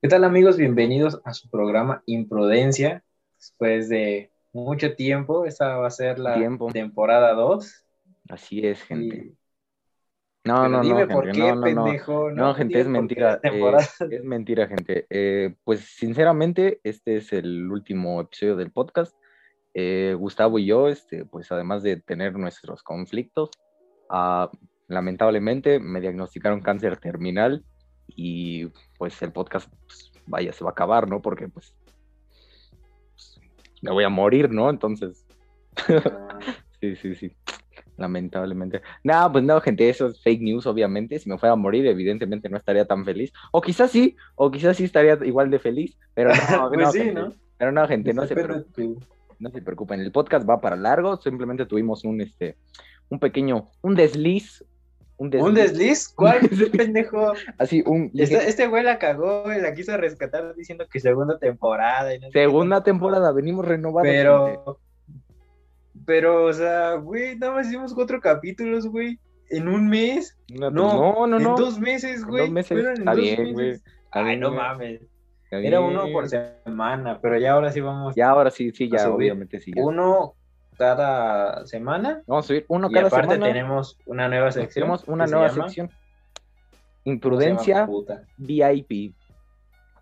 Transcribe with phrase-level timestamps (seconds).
[0.00, 0.56] ¿Qué tal amigos?
[0.56, 3.02] Bienvenidos a su programa Imprudencia.
[3.36, 6.70] Después de mucho tiempo, esta va a ser la Tiempo.
[6.72, 7.84] temporada 2.
[8.28, 9.16] Así es, gente.
[9.16, 9.38] Y-
[10.44, 11.84] No, no, dime no, por gente, qué, no, no, no.
[11.84, 12.30] pendejo.
[12.30, 13.40] No, gente, es mentira.
[13.42, 13.76] eh,
[14.10, 15.06] es mentira, gente.
[15.10, 19.14] Eh, pues sinceramente, este es el último episodio del podcast.
[19.74, 23.50] Eh, Gustavo y yo, este, pues además de tener nuestros conflictos,
[24.08, 24.50] ah,
[24.86, 27.64] lamentablemente me diagnosticaron cáncer terminal
[28.08, 28.66] y
[28.98, 31.22] pues el podcast, pues, vaya, se va a acabar, ¿no?
[31.22, 31.74] Porque pues,
[33.12, 33.40] pues,
[33.82, 34.70] me voy a morir, ¿no?
[34.70, 35.24] Entonces,
[36.80, 37.32] Sí, sí, sí.
[37.96, 38.80] Lamentablemente.
[39.02, 41.18] No, pues no, gente, eso es fake news, obviamente.
[41.18, 43.32] Si me fuera a morir, evidentemente no estaría tan feliz.
[43.50, 45.98] O quizás sí, o quizás sí estaría igual de feliz.
[46.14, 46.34] Pero no,
[46.68, 47.20] Pues no, sí, gente.
[47.20, 47.32] ¿no?
[47.56, 48.96] Pero no, gente, no se, preocupen,
[49.40, 50.00] no se preocupen.
[50.00, 51.16] El podcast va para largo.
[51.16, 52.56] Simplemente tuvimos un, este,
[53.08, 54.64] un pequeño, un desliz.
[55.18, 55.42] Un desliz.
[55.48, 56.08] ¿Un desliz?
[56.08, 56.40] ¿Cuál
[56.76, 57.32] pendejo?
[57.58, 62.14] Así, un Este, este güey la cagó y la quiso rescatar diciendo que segunda temporada.
[62.14, 63.32] y no segunda temporada.
[63.32, 64.06] Venimos renovados.
[64.06, 64.18] gente.
[64.22, 64.80] Pero,
[66.06, 69.18] pero, o sea, güey, nada más hicimos cuatro capítulos, güey,
[69.50, 70.38] en un mes.
[70.48, 71.36] No, No, no, no.
[71.36, 71.56] en no.
[71.56, 72.42] dos meses, En güey.
[72.44, 72.68] dos meses.
[72.78, 73.66] fueron en Está bien, güey.
[73.66, 73.82] meses.
[74.04, 74.60] Está Ay, bien, no güey.
[74.60, 75.00] mames.
[75.50, 78.14] Era uno por semana, pero ya ahora sí vamos.
[78.14, 79.72] Ya, ahora sí, sí, ya, obviamente sí.
[79.74, 79.82] ya.
[79.82, 80.34] Uno
[80.78, 82.22] cada semana.
[82.26, 83.52] Vamos a subir uno y cada aparte semana.
[83.52, 84.84] tenemos una nueva sección.
[84.84, 85.88] Tenemos una se nueva sección.
[85.88, 85.98] ¿cómo se llama?
[87.04, 87.88] Imprudencia.
[88.36, 89.14] VIP.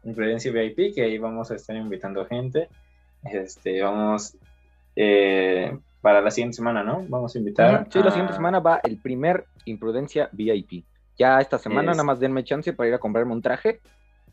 [0.04, 2.68] Imprudencia VIP, que ahí vamos a estar invitando gente.
[3.24, 4.36] Este, vamos
[4.94, 7.04] eh, para la siguiente semana, ¿no?
[7.08, 7.86] Vamos a invitar.
[7.90, 10.84] Sí, la siguiente semana va el primer Imprudencia VIP.
[11.18, 13.80] Ya esta semana Es- nada más denme chance para ir a comprarme un traje.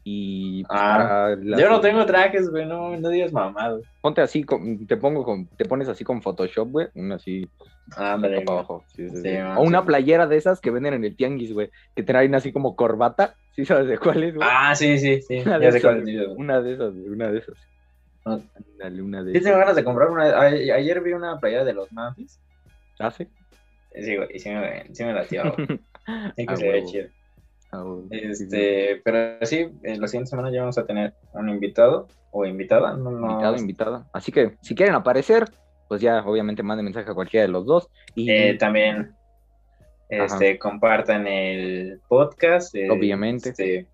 [0.06, 3.82] Y pues, Ah, la- Yo no tengo trajes, güey, no, no digas mamado.
[4.02, 6.88] Ponte así, con- te pongo con, te pones así con Photoshop, güey.
[6.96, 7.48] Una así.
[7.96, 8.44] Para güey.
[8.48, 8.84] abajo.
[8.88, 9.38] Sí, sí, Sí, sí.
[9.38, 11.70] man, O una playera de esas que venden en el tianguis, güey.
[11.96, 13.36] Que traen así como corbata.
[13.56, 14.48] ¿Sí sabes de cuál es, güey?
[14.52, 15.40] Ah, sí, sí, sí.
[15.46, 16.36] Una de sé esas, cuál.
[16.38, 17.56] Una de esas, güey, una de esas.
[18.26, 18.40] Ah.
[18.80, 19.46] Dale, una de Sí esas.
[19.46, 20.24] tengo ganas de comprar una.
[20.26, 22.40] a- Ayer vi una playera de los Memphis.
[23.00, 23.28] ¿Ah, sí?
[24.02, 25.44] Sí, güey, y sí me, sí me latió.
[25.58, 25.68] güey.
[26.36, 26.88] Sí que Ah, se ve huevo.
[26.92, 27.08] chido.
[27.78, 28.04] Huevo.
[28.12, 28.44] Sí, sí.
[28.44, 32.96] Este, pero sí, en la siguiente semana ya vamos a tener un invitado o invitada.
[32.98, 34.08] No, no, invitado, invitada.
[34.14, 35.46] Así que si quieren aparecer,
[35.88, 37.90] pues ya obviamente manden mensaje a cualquiera de los dos.
[38.16, 39.14] Y Eh, también
[40.10, 42.74] este, compartan el podcast.
[42.76, 43.50] eh, Obviamente.
[43.50, 43.88] este,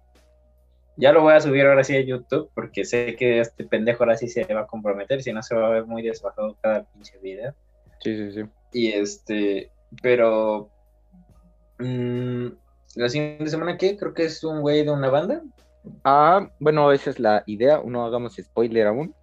[0.98, 4.18] ya lo voy a subir ahora sí a YouTube porque sé que este pendejo ahora
[4.18, 7.18] sí se va a comprometer, si no se va a ver muy desfajado cada pinche
[7.22, 7.54] video.
[8.02, 8.50] sí, sí, sí.
[8.74, 10.70] Y este, pero
[11.80, 12.48] mm,
[12.96, 13.98] la siguiente semana, ¿qué?
[13.98, 15.42] Creo que es un güey de una banda.
[16.04, 17.82] Ah, bueno, esa es la idea.
[17.86, 19.14] No hagamos spoiler aún.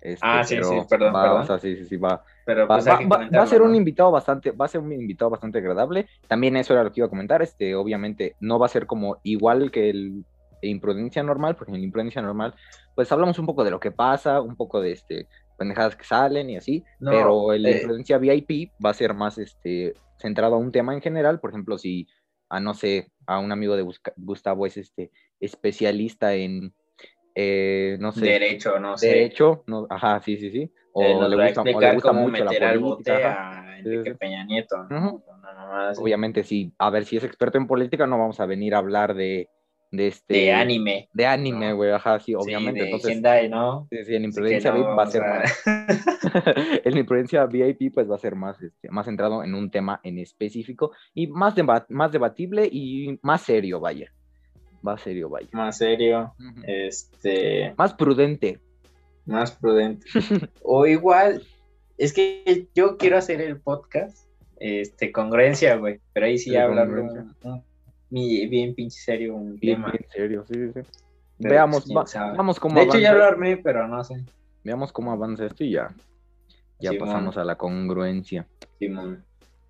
[0.00, 1.42] Este, Ah, sí, sí, perdón, va, perdón.
[1.42, 2.22] O sea, sí, sí, sí, va.
[2.44, 4.92] Pero Va, pues va- va- va a ser un invitado bastante, va a ser un
[4.92, 6.08] invitado bastante agradable.
[6.28, 7.42] También eso era lo que iba a comentar.
[7.42, 10.24] Este, obviamente, no va a ser como igual que el
[10.62, 12.54] imprudencia normal, porque en la imprudencia normal,
[12.94, 16.50] pues hablamos un poco de lo que pasa, un poco de este pendejadas que salen
[16.50, 16.84] y así.
[16.98, 20.94] No, pero el eh, imprudencia VIP va a ser más este centrado a un tema
[20.94, 21.40] en general.
[21.40, 22.06] Por ejemplo, si
[22.48, 23.86] a no sé, a un amigo de
[24.16, 26.72] Gustavo es este especialista en
[27.34, 29.08] eh, no sé, Derecho, no sé.
[29.08, 30.72] derecho, no, ajá, sí, sí, sí.
[30.92, 33.60] O Eh, le gusta, o le gusta mucho la política.
[33.70, 34.16] a Enrique Sí.
[34.18, 34.84] Peña Nieto.
[34.88, 34.96] ¿no?
[35.08, 35.22] Ujú.
[35.26, 36.00] Una mamada así.
[36.02, 39.14] Obviamente, sí, a ver si es experto en política, no vamos a venir a hablar
[39.14, 39.50] de,
[39.90, 41.08] de este De anime.
[41.12, 41.76] de anime, ¿no?
[41.76, 42.80] güey, ajá, sí, Sí, obviamente.
[42.80, 43.86] de Entonces, Hyundai, ¿no?
[43.90, 45.62] sí, sí, en imprudencia no VIP va a ser más,
[46.84, 50.18] el imprudencia VIP pues va a ser más, este, más centrado en un tema en
[50.18, 54.12] específico y más, deba- más debatible y más serio, vaya.
[54.82, 55.48] Más serio, vaya.
[55.52, 56.34] Más serio,
[56.66, 58.58] este, Más prudente.
[59.24, 60.06] más prudente.
[60.62, 61.42] o igual,
[61.98, 64.28] es que yo quiero hacer el podcast,
[64.60, 66.00] este, congruencia, güey.
[66.12, 67.64] Pero ahí sí Sí, hablar un, un-
[68.10, 69.90] bien pinche serio un Bien, tema.
[69.92, 70.80] bien serio, sí, sí, sí.
[71.38, 74.24] Pero, Veamos, pues, va- vamos cómo De hecho, ya lo armé, pero no sé.
[74.64, 75.94] veamos cómo avanza esto y ya,
[76.80, 77.06] ya Simón.
[77.08, 78.46] pasamos a la congruencia.
[78.78, 79.24] Simón.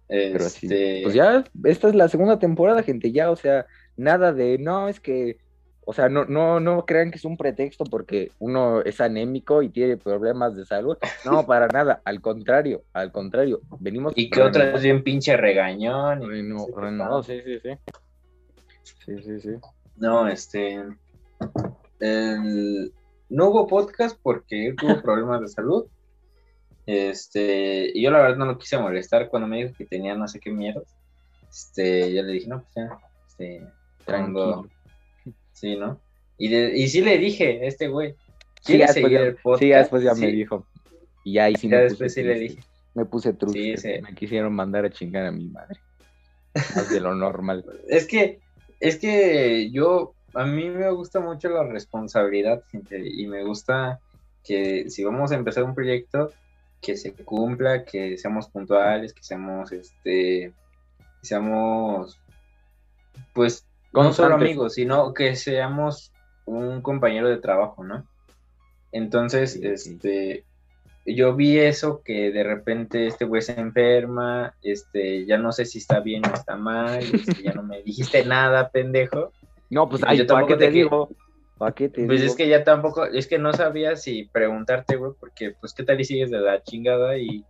[0.09, 0.67] Pero sí.
[0.67, 4.89] Este, Pues ya, esta es la segunda temporada, gente, ya, o sea, nada de, no,
[4.89, 5.39] es que,
[5.85, 9.69] o sea, no, no, no crean que es un pretexto porque uno es anémico y
[9.71, 10.97] tiene problemas de salud.
[11.25, 14.13] No, para nada, al contrario, al contrario, venimos...
[14.17, 16.23] Y que otra es bien pinche regañón.
[16.23, 17.71] y reno- no sí, sí, sí.
[19.05, 19.51] Sí, sí, sí.
[19.97, 20.83] No, este.
[22.01, 22.93] el-
[23.29, 25.87] no hubo podcast porque tuvo problemas de salud.
[26.87, 30.29] Este, y yo la verdad no lo quise molestar cuando me dijo que tenía no
[30.29, 30.83] sé qué mierda.
[31.51, 33.67] Este, yo le dije, no, pues ya, este,
[34.05, 34.69] Tranquilo.
[35.53, 36.01] sí, ¿no?
[36.39, 38.15] Y, de- y sí le dije, este güey,
[38.61, 39.61] Sí, ¿quieres ya después seguir ya, el podcast?
[39.63, 40.67] sí, ya después ya me dijo.
[41.25, 42.61] Y ahí sí Ya me después puse sí le dije.
[42.95, 43.35] Me puse
[43.77, 43.89] sí.
[44.03, 45.81] Me quisieron mandar a chingar a mi madre.
[46.55, 47.65] Más de lo normal.
[47.89, 48.41] Es que,
[48.81, 54.01] es que yo a mí me gusta mucho la responsabilidad, gente, y me gusta
[54.45, 56.33] que si vamos a empezar un proyecto,
[56.81, 60.53] que se cumpla, que seamos puntuales, que seamos, este,
[61.21, 62.21] que seamos,
[63.33, 66.13] pues, no solo amigos, sino que seamos
[66.45, 68.07] un compañero de trabajo, ¿no?
[68.93, 70.45] Entonces, Sí, sí.
[71.07, 75.79] Yo vi eso que de repente este güey se enferma, este, ya no sé si
[75.79, 79.33] está bien o está mal, este, ya no me dijiste nada, pendejo.
[79.71, 81.09] No, pues Yo ahí, ¿para tampoco qué te digo?
[81.59, 82.31] ¿Para qué te Pues digo?
[82.33, 86.01] es que ya tampoco, es que no sabía si preguntarte, güey, porque pues qué tal
[86.01, 87.45] y sigues de la chingada y,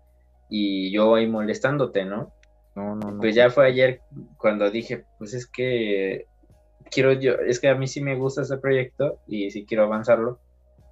[0.49, 2.33] y yo ahí molestándote, ¿no?
[2.75, 3.19] No, no, no.
[3.21, 4.01] Pues ya fue ayer
[4.37, 6.27] cuando dije, pues es que
[6.91, 10.41] quiero yo, es que a mí sí me gusta este proyecto y sí quiero avanzarlo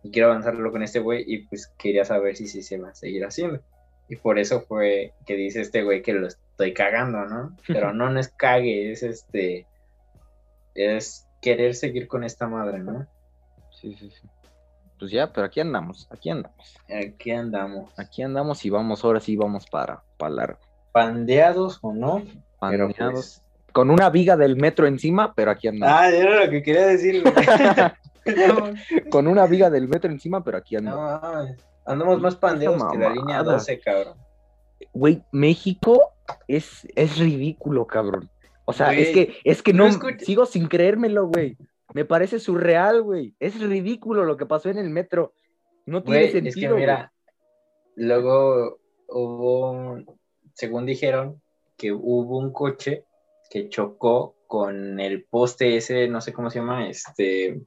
[0.04, 2.94] y quiero avanzarlo con este güey y pues quería saber si sí se va a
[2.94, 3.60] seguir haciendo.
[4.08, 7.56] Y por eso fue que dice este güey que lo estoy cagando, ¿no?
[7.66, 9.66] Pero no, no es cague, es este,
[10.74, 13.06] es querer seguir con esta madre, ¿no?
[13.80, 14.28] Sí, sí, sí.
[14.98, 16.76] Pues ya, pero aquí andamos, aquí andamos.
[16.88, 17.90] Aquí andamos.
[17.98, 20.58] Aquí andamos y vamos, ahora sí vamos para, para largo.
[20.92, 22.22] Pandeados o no,
[22.60, 23.12] pero Paneados.
[23.12, 23.40] pues...
[23.72, 25.98] Con una viga del metro encima, pero aquí andamos.
[25.98, 27.24] Ah, era lo que quería decir,
[29.10, 31.22] Con una viga del metro encima, pero aquí no, andamos.
[31.22, 31.66] mames.
[31.86, 34.18] andamos más pandeados que la línea 12, cabrón.
[34.92, 36.12] Güey, México
[36.48, 38.30] es, es ridículo, cabrón.
[38.66, 41.56] O sea, es que, es que no no, sigo sin creérmelo, güey.
[41.92, 43.34] Me parece surreal, güey.
[43.38, 45.34] Es ridículo lo que pasó en el metro.
[45.86, 46.48] No tiene sentido.
[46.48, 47.12] es que mira,
[47.94, 48.78] luego
[49.08, 49.98] hubo,
[50.54, 51.42] según dijeron,
[51.76, 53.04] que hubo un coche
[53.50, 57.60] que chocó con el poste ese, no sé cómo se llama, este,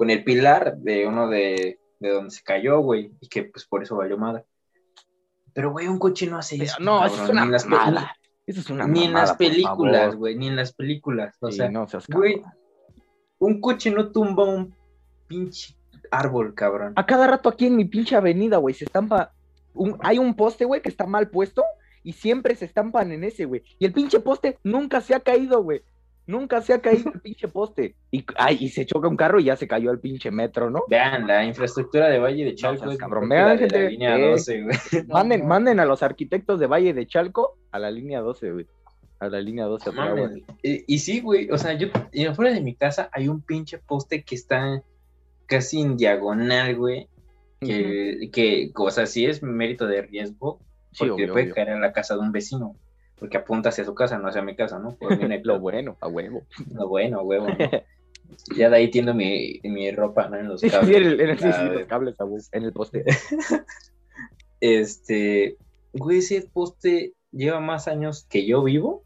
[0.00, 3.82] con el pilar de uno de, de donde se cayó, güey, y que pues por
[3.82, 4.46] eso valió madre.
[5.52, 6.76] Pero, güey, un coche no hace eso.
[6.80, 8.16] no, eso es una ni en las pe- mamada.
[8.46, 11.36] Eso es una Ni en las películas, güey, ni en las películas.
[11.40, 12.42] O Sí, sea, no seas güey,
[13.40, 14.74] un coche no tumba un
[15.26, 15.76] pinche
[16.10, 16.94] árbol, cabrón.
[16.96, 19.32] A cada rato aquí en mi pinche avenida, güey, se estampa.
[19.74, 21.62] un- hay un poste, güey, que está mal puesto
[22.02, 23.62] y siempre se estampan en ese, güey.
[23.78, 25.82] Y el pinche poste nunca se ha caído, güey.
[26.26, 27.96] Nunca se ha caído el pinche poste.
[28.10, 30.84] Y, ay, y se choca un carro y ya se cayó el pinche metro, ¿no?
[30.88, 33.28] Vean, la infraestructura de Valle de Chalco es cabrón.
[33.28, 34.30] Vean, de la línea eh.
[34.30, 34.76] 12, güey.
[35.08, 38.66] Manden, manden a los arquitectos de Valle de Chalco a la línea 12, güey.
[39.18, 39.92] A la línea 12.
[39.92, 40.24] no otra, güey.
[40.24, 40.42] mames.
[40.62, 43.78] Y, y sí, güey, o sea, yo, y afuera de mi casa hay un pinche
[43.78, 44.82] poste que está
[45.46, 47.08] casi en diagonal, güey.
[47.60, 50.60] Que, que, o sea, sí es mérito de riesgo,
[50.92, 51.54] Sí, porque obvio, puede obvio.
[51.54, 52.74] caer en la casa de un vecino,
[53.20, 54.94] porque apunta hacia su casa, no hacia mi casa, ¿no?
[54.98, 56.42] Por hay Lo bueno, a huevo.
[56.74, 57.54] Lo bueno, huevo, ¿no?
[58.56, 60.36] Ya de ahí tiendo mi, mi ropa, ¿no?
[60.36, 60.96] En los Sí, sí, cables.
[60.96, 63.04] en el- en el- sí, sí, los cables a huevo, en el poste.
[64.60, 65.56] Este,
[65.92, 69.04] güey, ese poste lleva más años que yo vivo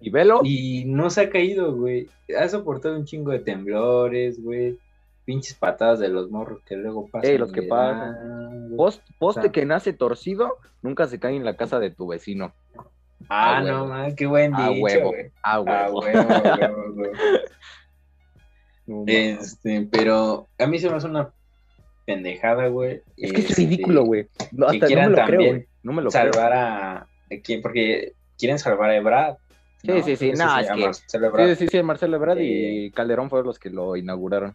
[0.00, 2.08] Y velo, y no se ha caído, güey.
[2.38, 4.78] Ha soportado un chingo de temblores, güey.
[5.26, 7.30] Pinches patadas de los morros que luego pasan.
[7.30, 8.74] Ey, los que pasan.
[9.18, 12.52] poste sea- que nace torcido, nunca se cae en la casa de tu vecino.
[13.28, 16.00] Ah, a no, man, qué buen A dicho, huevo, a A huevo.
[16.00, 17.12] huevo, a huevo, a huevo.
[18.86, 19.40] Mames.
[19.40, 21.30] Este, pero a mí se me hace una
[22.04, 23.02] pendejada, güey.
[23.16, 24.28] Es que es este, ridículo, güey.
[24.52, 25.66] No, que hasta no me lo creo, güey.
[25.82, 26.32] No me lo creo.
[26.32, 27.06] Salvar a, a
[27.42, 29.36] quién, porque quieren salvar a Ebrard.
[29.82, 30.94] Sí, sí, sí, no, es que-.
[31.46, 34.54] Sí, sí, sí, Marcelo Ebrard Eh, y Calderón fueron los que lo inauguraron.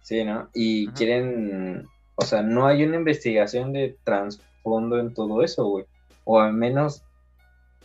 [0.00, 0.48] Sí, ¿no?
[0.52, 0.94] Y Ajá.
[0.96, 5.86] quieren, o sea, no hay una investigación de trasfondo en todo eso, güey.
[6.24, 7.02] O al menos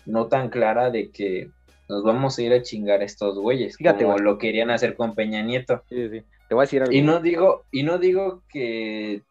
[0.10, 1.50] no tan clara de que
[1.88, 5.16] nos vamos a ir a chingar a estos güeyes, Fíjate, como lo querían hacer con
[5.16, 5.84] Peña Nieto.
[5.90, 6.22] Sí, sí.
[6.48, 6.94] Te voy a decir algo.
[6.94, 9.24] Y no digo, y no digo que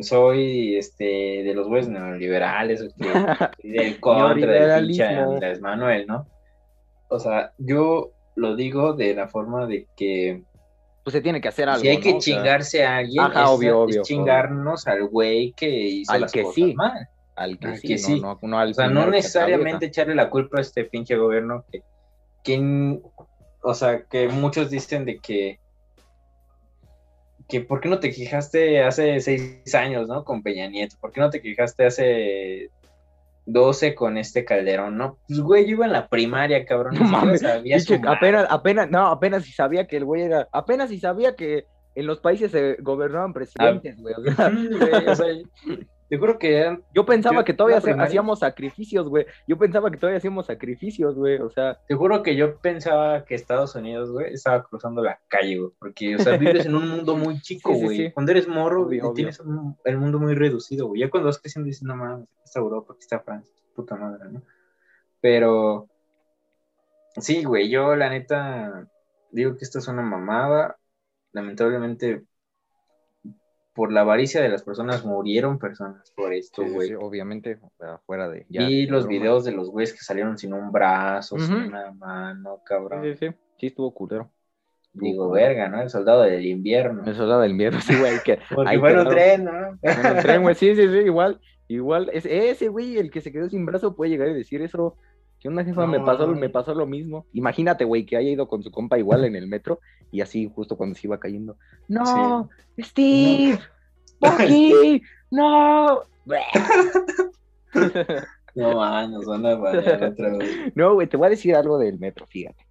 [0.00, 3.04] soy este de los güeyes neoliberales o que
[3.62, 5.04] soy del contra del pinche.
[5.04, 6.26] Andrés Manuel, ¿no?
[7.08, 10.42] O sea, yo lo digo de la forma de que
[11.02, 11.80] pues se tiene que hacer algo.
[11.80, 12.18] si hay que ¿no?
[12.18, 16.12] O sea, chingarse a alguien, Ajá, es, obvio, es obvio, chingarnos al güey que hizo
[16.12, 16.74] Al las que cosas sí.
[16.74, 17.08] mal.
[17.40, 18.20] Al que al sí, que no, sí.
[18.20, 21.64] no, no al O sea, no que necesariamente echarle la culpa a este pinche gobierno
[21.70, 21.82] que,
[22.44, 23.00] que,
[23.62, 25.58] o sea, que muchos dicen de que
[27.48, 30.24] que por qué no te quejaste hace seis años, ¿no?
[30.24, 32.70] Con Peña Nieto, ¿por qué no te quejaste hace
[33.46, 35.18] 12 con este Calderón, no?
[35.26, 36.94] Pues, güey, yo iba en la primaria, cabrón.
[36.94, 38.16] No mames, sabía sumar.
[38.16, 41.64] apenas, apenas, no, apenas si sabía que el güey era, apenas si sabía que
[41.96, 44.14] en los países se gobernaban presidentes, güey.
[44.14, 45.26] o sea, Ujú, güey, o sea,
[46.10, 49.26] yo creo que yo pensaba Yo- que todavía primaria- hacíamos sacrificios, güey.
[49.46, 51.38] Yo pensaba que todavía hacíamos sacrificios, güey.
[51.38, 55.58] O sea, Te juro que yo pensaba que Estados Unidos, güey, estaba cruzando la calle,
[55.58, 57.96] güey, porque, o sea, vives en un mundo muy chico, Sí, sí, güey.
[57.96, 58.10] sí.
[58.12, 59.12] Cuando eres morro, obvio.
[59.14, 61.00] tienes un- el mundo muy reducido, güey.
[61.02, 64.30] Ya cuando vas creciendo dices, no mames, aquí está Europa, aquí está Francia, puta madre,
[64.30, 64.42] ¿no?
[65.20, 65.88] Pero,
[67.16, 68.88] sí, güey, yo la neta,
[69.30, 70.76] digo que esto es una mamada.
[71.32, 72.24] Lamentablemente,
[73.80, 76.88] por la avaricia de las personas, murieron personas por esto, Sí, sí, güey.
[76.88, 77.58] sí, obviamente,
[78.04, 78.44] fuera de.
[78.50, 79.18] ya, Vi los broma.
[79.18, 81.68] videos de los güeyes que salieron sin un brazo, sin Ujú.
[81.68, 83.02] una mano, Sí, cabrón.
[83.04, 83.34] sí, sí.
[83.58, 84.30] Sí, estuvo culero.
[84.92, 85.80] Digo, verga, ¿no?
[85.80, 87.10] El soldado del invierno.
[87.10, 88.18] Es la del miedo, sí, güey.
[88.22, 89.78] Que, Porque fue en un tren, ¿no?
[89.80, 93.32] En el tren, güey, sí, sí, sí, igual, igual, es, ese güey, el que se
[93.32, 94.98] quedó sin brazo, puede llegar y decir eso,
[95.40, 96.34] que una jefa me No, pasó, no.
[96.36, 97.24] me pasó lo mismo.
[97.32, 99.80] Imagínate, güey, que haya ido con su compa igual en el metro,
[100.10, 101.56] y así justo cuando se iba cayendo,
[101.88, 103.58] no, Steve,
[104.20, 106.02] Bucky, no,
[108.54, 110.74] No, man, nos van a otra vez.
[110.74, 112.66] no, güey, te voy a decir algo del metro, fíjate.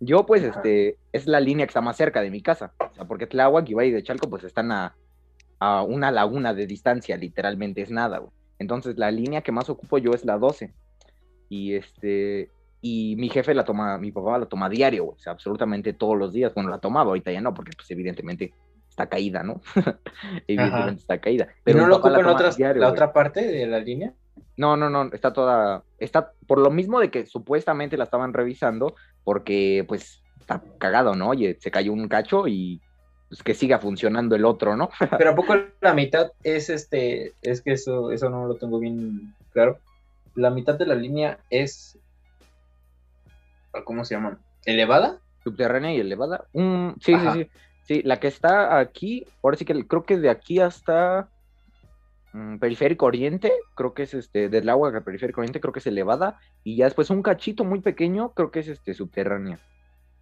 [0.00, 0.56] Yo, pues, Ajá.
[0.56, 3.68] este, es la línea que está más cerca de mi casa, o sea, porque Tláhuac,
[3.68, 4.94] y de Chalco, pues, están a,
[5.58, 8.30] a una laguna de distancia, literalmente es nada, güey.
[8.60, 10.72] Entonces, la línea que más ocupo yo es la 12.
[11.48, 15.92] Y este, y mi jefe la toma, mi papá la toma diario, o sea, absolutamente
[15.92, 16.54] todos los días.
[16.54, 18.52] Bueno, la tomaba, ahorita ya no, porque pues evidentemente
[18.88, 19.60] está caída, ¿no?
[20.46, 21.48] evidentemente está caída.
[21.50, 24.12] ¿Y Pero no lo la ocupan toma otras, diario, la otra parte de la línea?
[24.56, 28.94] No, no, no, está toda, está por lo mismo de que supuestamente la estaban revisando,
[29.24, 31.28] porque pues está cagado, ¿no?
[31.28, 32.80] Oye, se cayó un cacho y
[33.28, 34.90] pues que siga funcionando el otro, ¿no?
[35.18, 39.34] Pero a poco la mitad es este, es que eso, eso no lo tengo bien
[39.52, 39.78] claro.
[40.34, 41.98] La mitad de la línea es,
[43.84, 44.38] ¿cómo se llaman?
[44.64, 45.20] ¿Elevada?
[45.48, 46.46] subterránea y elevada.
[46.52, 47.32] Mm, sí, Ajá.
[47.32, 47.50] sí, sí.
[47.82, 51.30] Sí, la que está aquí, ahora sí que creo que de aquí hasta
[52.32, 55.86] mm, Periférico Oriente, creo que es este, del agua a Periférico Oriente, creo que es
[55.86, 59.58] elevada, y ya después un cachito muy pequeño, creo que es este subterránea.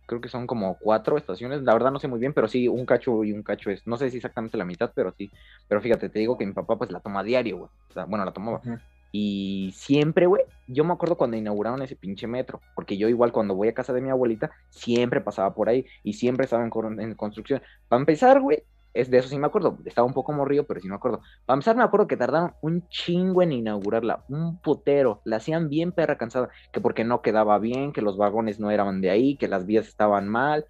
[0.06, 2.86] Creo que son como cuatro estaciones, la verdad no sé muy bien, pero sí, un
[2.86, 5.32] cacho y un cacho es, no sé si exactamente la mitad, pero sí.
[5.66, 7.70] Pero fíjate, te digo que mi papá pues la toma diario, güey.
[7.90, 8.58] O sea, bueno, la tomaba.
[8.58, 8.78] Ujú.
[9.18, 13.54] Y siempre, güey, yo me acuerdo cuando inauguraron ese pinche metro, porque yo igual cuando
[13.54, 17.14] voy a casa de mi abuelita, siempre pasaba por ahí y siempre estaba en, en
[17.14, 17.62] construcción.
[17.88, 20.88] Para empezar, güey, es de eso sí me acuerdo, estaba un poco morrido, pero sí
[20.88, 21.22] me acuerdo.
[21.46, 25.92] Para empezar, me acuerdo que tardaron un chingo en inaugurarla, un putero, la hacían bien
[25.92, 29.48] perra cansada, que porque no quedaba bien, que los vagones no eran de ahí, que
[29.48, 30.66] las vías estaban mal,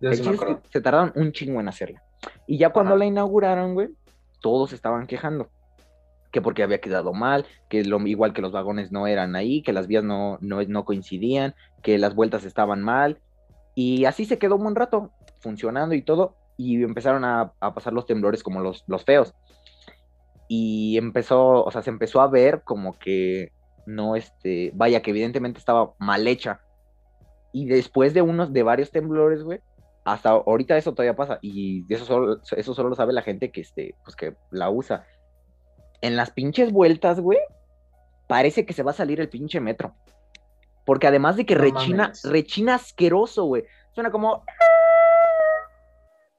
[0.00, 0.62] Yo el sí me chiste es que acuerdo.
[0.70, 2.00] se tardaron un chingo en hacerla.
[2.46, 2.98] Y ya cuando Ajá.
[3.00, 3.88] la inauguraron, güey,
[4.40, 5.50] todos estaban quejando.
[6.30, 9.72] Que porque había quedado mal, que lo, igual que los vagones no eran ahí, que
[9.72, 13.18] las vías no, no, no coincidían, que las vueltas estaban mal.
[13.74, 15.10] Y así se quedó un buen rato
[15.40, 16.36] funcionando y todo.
[16.56, 19.34] Y empezaron a, a pasar los temblores como los, los feos.
[20.48, 23.52] Y empezó, o sea, se empezó a ver como que
[23.86, 26.60] no, este, vaya, que evidentemente estaba mal hecha.
[27.52, 29.60] Y después de unos, de varios temblores, güey,
[30.04, 31.38] hasta ahorita eso todavía pasa.
[31.42, 35.06] Y eso solo, eso solo lo sabe la gente que, este, pues que la usa.
[36.02, 37.38] En las pinches vueltas, güey,
[38.26, 39.94] parece que se va a salir el pinche metro.
[40.84, 42.22] Porque además de que No rechina, mames.
[42.24, 43.64] rechina asqueroso, güey.
[43.92, 44.44] Suena como.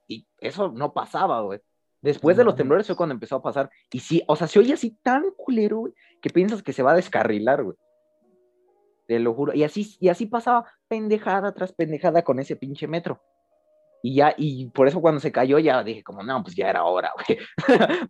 [0.08, 1.60] Y eso no pasaba, güey.
[2.02, 3.70] Después de los temblores fue cuando empezó a pasar.
[3.92, 6.92] Y sí, o sea, se oye así tan culero, güey, que piensas que se va
[6.92, 7.78] a descarrilar, güey.
[9.08, 9.54] Te lo juro.
[9.54, 13.22] Y así, y así pasaba pendejada tras pendejada con ese pinche metro.
[14.04, 16.84] Y ya, y por eso cuando se cayó ya dije como, no, pues ya era
[16.84, 17.40] hora, güey.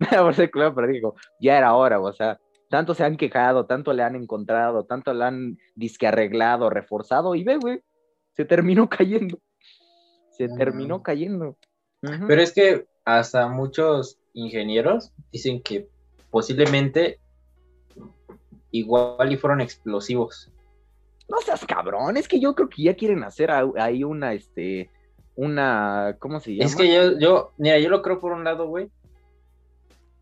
[0.10, 3.92] Por ser claro, pero digo, ya era hora, o sea, tanto se han quejado, tanto
[3.92, 7.84] le han encontrado, tanto le han disque arreglado, reforzado, y ve, güey,
[8.32, 9.40] se terminó cayendo.
[10.32, 11.58] Se terminó cayendo.
[12.00, 15.88] Pero es que hasta muchos ingenieros dicen que
[16.32, 17.20] posiblemente
[18.72, 20.50] igual y fueron explosivos.
[21.30, 24.90] No seas cabrón, es que yo creo que ya quieren hacer ahí una, este,
[25.36, 26.66] una, ¿cómo se llama?
[26.66, 28.90] Es que yo, yo, mira, yo lo creo por un lado, güey,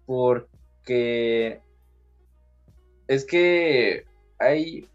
[0.05, 1.61] porque
[3.07, 4.05] es que
[4.37, 4.87] hay,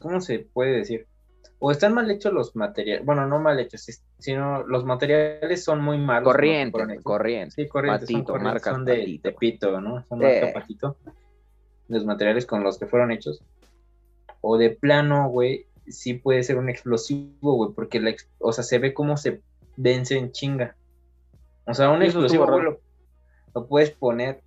[0.00, 1.06] ¿cómo se puede decir?
[1.58, 5.98] O están mal hechos los materiales, bueno, no mal hechos, sino los materiales son muy
[5.98, 6.24] malos.
[6.24, 7.04] como corriente, fueron güey, hechos.
[7.04, 7.54] corriente.
[7.54, 9.28] Sí, corrientes, son, corrientes, marcas son de, Patito.
[9.28, 10.04] de pito, ¿no?
[10.04, 10.96] Son marca patito.
[11.88, 13.42] Los materiales con los que fueron hechos.
[14.40, 18.78] O de plano, güey, sí puede ser un explosivo, güey, porque la, o sea, se
[18.78, 19.40] ve cómo se
[19.76, 20.76] vence en chinga.
[21.66, 22.80] O sea, un explosivo, güey, lo,
[23.54, 24.42] lo puedes poner,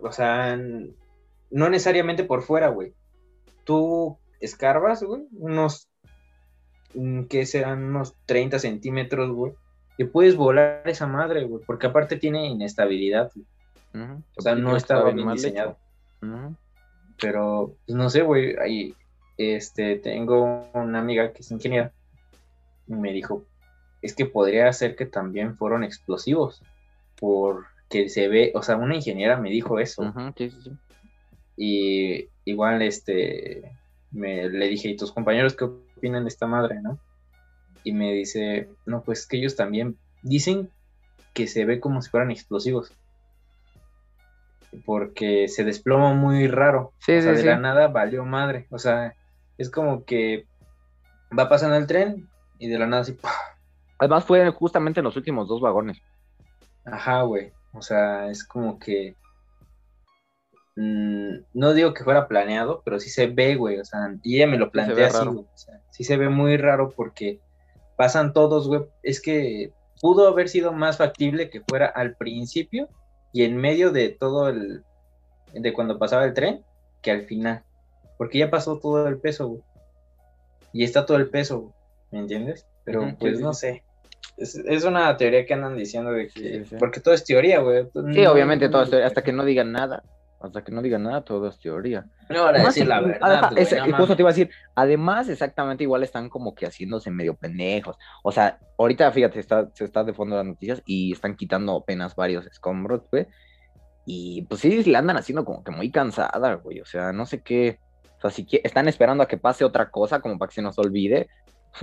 [0.00, 0.58] o sea,
[1.50, 2.94] no necesariamente por fuera, güey.
[3.64, 5.88] Tú escarbas, güey, unos,
[6.94, 7.84] mm, ¿qué serán?
[7.84, 9.52] Unos 30 centímetros, güey.
[9.98, 13.46] Y puedes volar esa madre, güey, porque aparte tiene inestabilidad, güey.
[14.36, 15.76] O sea, no que estaba bien diseñado.
[17.20, 18.94] Pero, pues no sé, güey, ahí,
[19.38, 21.92] este, tengo una amiga que es ingeniera,
[22.86, 23.44] y me dijo,
[24.02, 26.62] es que podría ser que también fueron explosivos,
[27.18, 30.72] porque se ve, o sea, una ingeniera me dijo eso, sí, sí.
[31.56, 33.72] y igual, este,
[34.10, 36.98] me, le dije, ¿y tus compañeros qué opinan de esta madre, no?
[37.88, 40.70] y me dice, no, pues que ellos también dicen
[41.32, 42.92] que se ve como si fueran explosivos.
[44.84, 46.92] Porque se desploma muy raro.
[46.98, 48.66] Sí, o sea, de la nada valió madre.
[48.70, 49.14] O sea,
[49.58, 50.46] es como que
[51.36, 53.16] va pasando el tren y de la nada así.
[53.98, 56.00] Además fue justamente en los últimos dos vagones.
[56.84, 57.52] ajá, güey.
[57.72, 59.14] O sea, es como que
[60.76, 63.78] mm, no digo que fuera planeado, pero sí se ve, güey.
[63.78, 65.44] O sea, y ella me lo plantea así, güey.
[65.44, 67.40] O sea, sí se ve muy raro porque
[67.96, 68.82] pasan todos, güey.
[69.02, 72.88] Es que pudo haber sido más factible que fuera al principio
[73.32, 74.84] y en medio de todo el.
[75.52, 76.64] de cuando pasaba el tren,
[77.02, 77.64] que al final.
[78.18, 79.62] Porque ya pasó todo el peso, güey.
[80.72, 81.72] Y está todo el peso, güey,
[82.10, 82.66] ¿me entiendes?
[82.84, 83.60] Pero sí, pues sí, no sí.
[83.60, 83.84] sé.
[84.36, 86.40] Es, es una teoría que andan diciendo de que.
[86.40, 86.76] Sí, sí, sí.
[86.78, 87.84] Porque todo es teoría, güey.
[87.84, 87.90] Sí,
[88.22, 90.02] No- obviamente todo esto, hasta que no digan nada.
[90.40, 92.06] Hasta que no digan nada, todo es teoría.
[92.28, 93.50] No, ahora Además, decir la sí, verdad.
[93.50, 97.10] güey, no y justo te iba a decir, además, exactamente igual están como que haciéndose
[97.10, 97.96] medio pendejos.
[98.22, 102.14] O sea, ahorita, fíjate, está, se está de fondo las noticias y están quitando apenas
[102.14, 103.26] varios escombros, güey.
[104.06, 106.80] Y pues sí, la andan haciendo como que muy cansada, güey.
[106.80, 107.80] O sea, no sé qué.
[108.18, 110.78] O sea, si están esperando a que pase otra cosa, como para que se nos
[110.78, 111.28] olvide.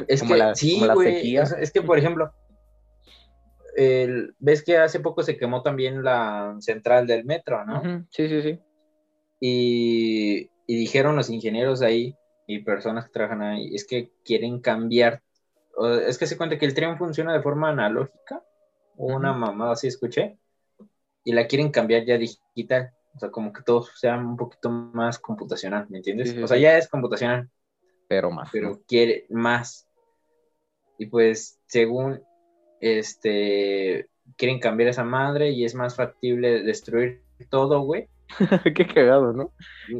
[0.07, 1.43] Es como que la- sí, como la sequía.
[1.43, 2.31] es que, por ejemplo,
[3.75, 8.05] el- ves que hace poco se quemó también la central del metro, ¿no?
[8.09, 8.59] Sí, sí, sí.
[9.39, 15.21] y, y dijeron los ingenieros ahí y personas que trabajan ahí, es que quieren cambiar,
[16.07, 18.43] es que se cuenta que el tren funciona de forma analógica,
[18.95, 19.39] una Ujú.
[19.39, 20.37] mamada así escuché,
[21.23, 25.19] y la quieren cambiar ya digital, o sea, como que todo sea un poquito más
[25.19, 26.29] computacional, ¿me entiendes?
[26.29, 27.49] Sí, sí, o sea, ya es computacional,
[28.07, 28.49] Pero más.
[28.51, 28.81] pero ¿no?
[28.85, 29.87] quiere más.
[30.97, 32.21] Y pues, según
[32.81, 38.09] este quieren cambiar esa madre y es más factible destruir todo, güey.
[38.75, 39.53] qué cagado, ¿no?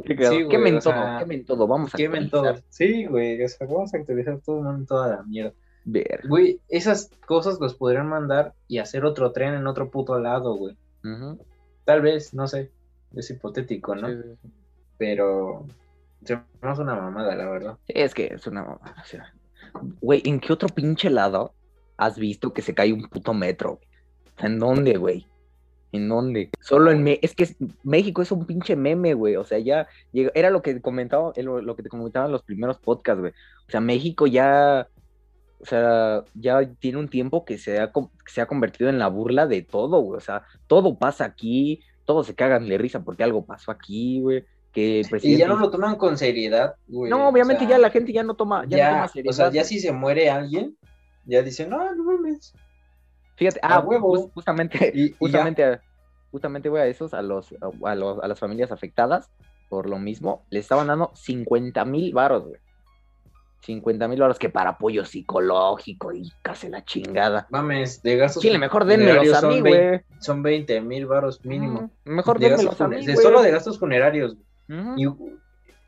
[0.04, 0.34] Qué cagado.
[0.34, 1.66] Sí, güey, quemen todo, sea, quemen todo.
[1.66, 2.54] Vamos a quemen todo.
[2.68, 5.54] Sí, güey, o sea, vamos a actualizar todo mundo toda la mierda.
[5.84, 6.22] Ver.
[6.28, 10.76] Güey, esas cosas los podrían mandar y hacer otro tren en otro puto lado, güey.
[11.84, 12.72] Tal vez, no sé,
[13.14, 14.08] es hipotético, ¿no?
[14.08, 14.48] sí, sí, sí.
[14.98, 15.66] Pero
[16.24, 17.78] se me hace una mamada, la verdad.
[17.88, 19.32] Es que es una mamada, o sea,
[20.00, 21.52] Güey, ¿en qué otro pinche lado
[21.98, 23.76] has visto que se cae un puto metro?
[23.76, 23.88] güey?
[24.36, 25.26] O sea, ¿en dónde, güey?
[25.92, 26.50] ¿En dónde?
[26.60, 29.36] Solo en Me- es que es- México es un pinche meme, güey.
[29.36, 32.78] O sea, ya era lo que comentaba, lo, lo que te comentaba en los primeros
[32.78, 33.32] podcasts, güey.
[33.66, 34.88] O sea, México ya,
[35.60, 37.92] o sea, ya tiene un tiempo que se ha,
[38.26, 40.16] se ha convertido en la burla de todo, güey.
[40.16, 44.44] O sea, todo pasa aquí, todos se cagan de risa porque algo pasó aquí, güey.
[44.72, 47.10] Que el Y presidente ya no lo toman con seriedad, güey.
[47.10, 49.08] no, obviamente o sea, ya la gente ya no toma, ya, Ya, no toma o
[49.08, 49.34] seriedad.
[49.34, 50.76] sea, ya si se muere alguien,
[51.24, 52.54] ya dicen, no, no mames.
[53.36, 54.14] Fíjate, a ah, huevo.
[54.16, 55.80] jus- justamente, Y, y justamente,
[56.30, 59.30] justamente, güey, a esos, a los, a, los, a las familias afectadas,
[59.68, 62.60] por lo mismo, le estaban dando 50 mil varos, güey.
[63.60, 67.46] 50 mil varos que para apoyo psicológico y casi la chingada.
[67.50, 68.42] Mames, de gastos.
[68.42, 70.00] Chile, mejor denmelos a son mí, güey.
[70.20, 71.90] Son 20 mil baros mínimo.
[72.04, 74.36] Mm, Mejor De denmelos a mí, de- solo de gastos funerarios.
[74.96, 75.06] Y,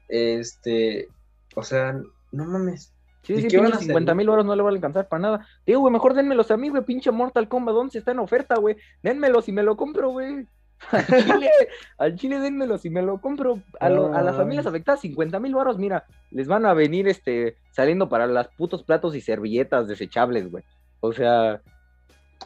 [0.09, 1.09] este,
[1.54, 1.94] o sea,
[2.33, 2.92] no mames.
[3.22, 5.46] Sí, ¿y sí, hacer, 50 mil varos no le van a alcanzar para nada.
[5.66, 8.76] Digo, güey, mejor denmelos a mí, güey, pinche Mortal Kombat 11 está en oferta, güey.
[9.02, 10.46] Denmelos y me lo compro, güey.
[10.92, 11.50] Al chile,
[11.98, 13.60] al chile denmelos y me lo compro.
[13.80, 14.42] A, lo- a las No.
[14.42, 18.84] familias afectadas, 50 mil varos, mira, les van a venir este saliendo para las putos
[18.84, 20.64] platos y servilletas desechables, güey.
[21.00, 21.60] O sea,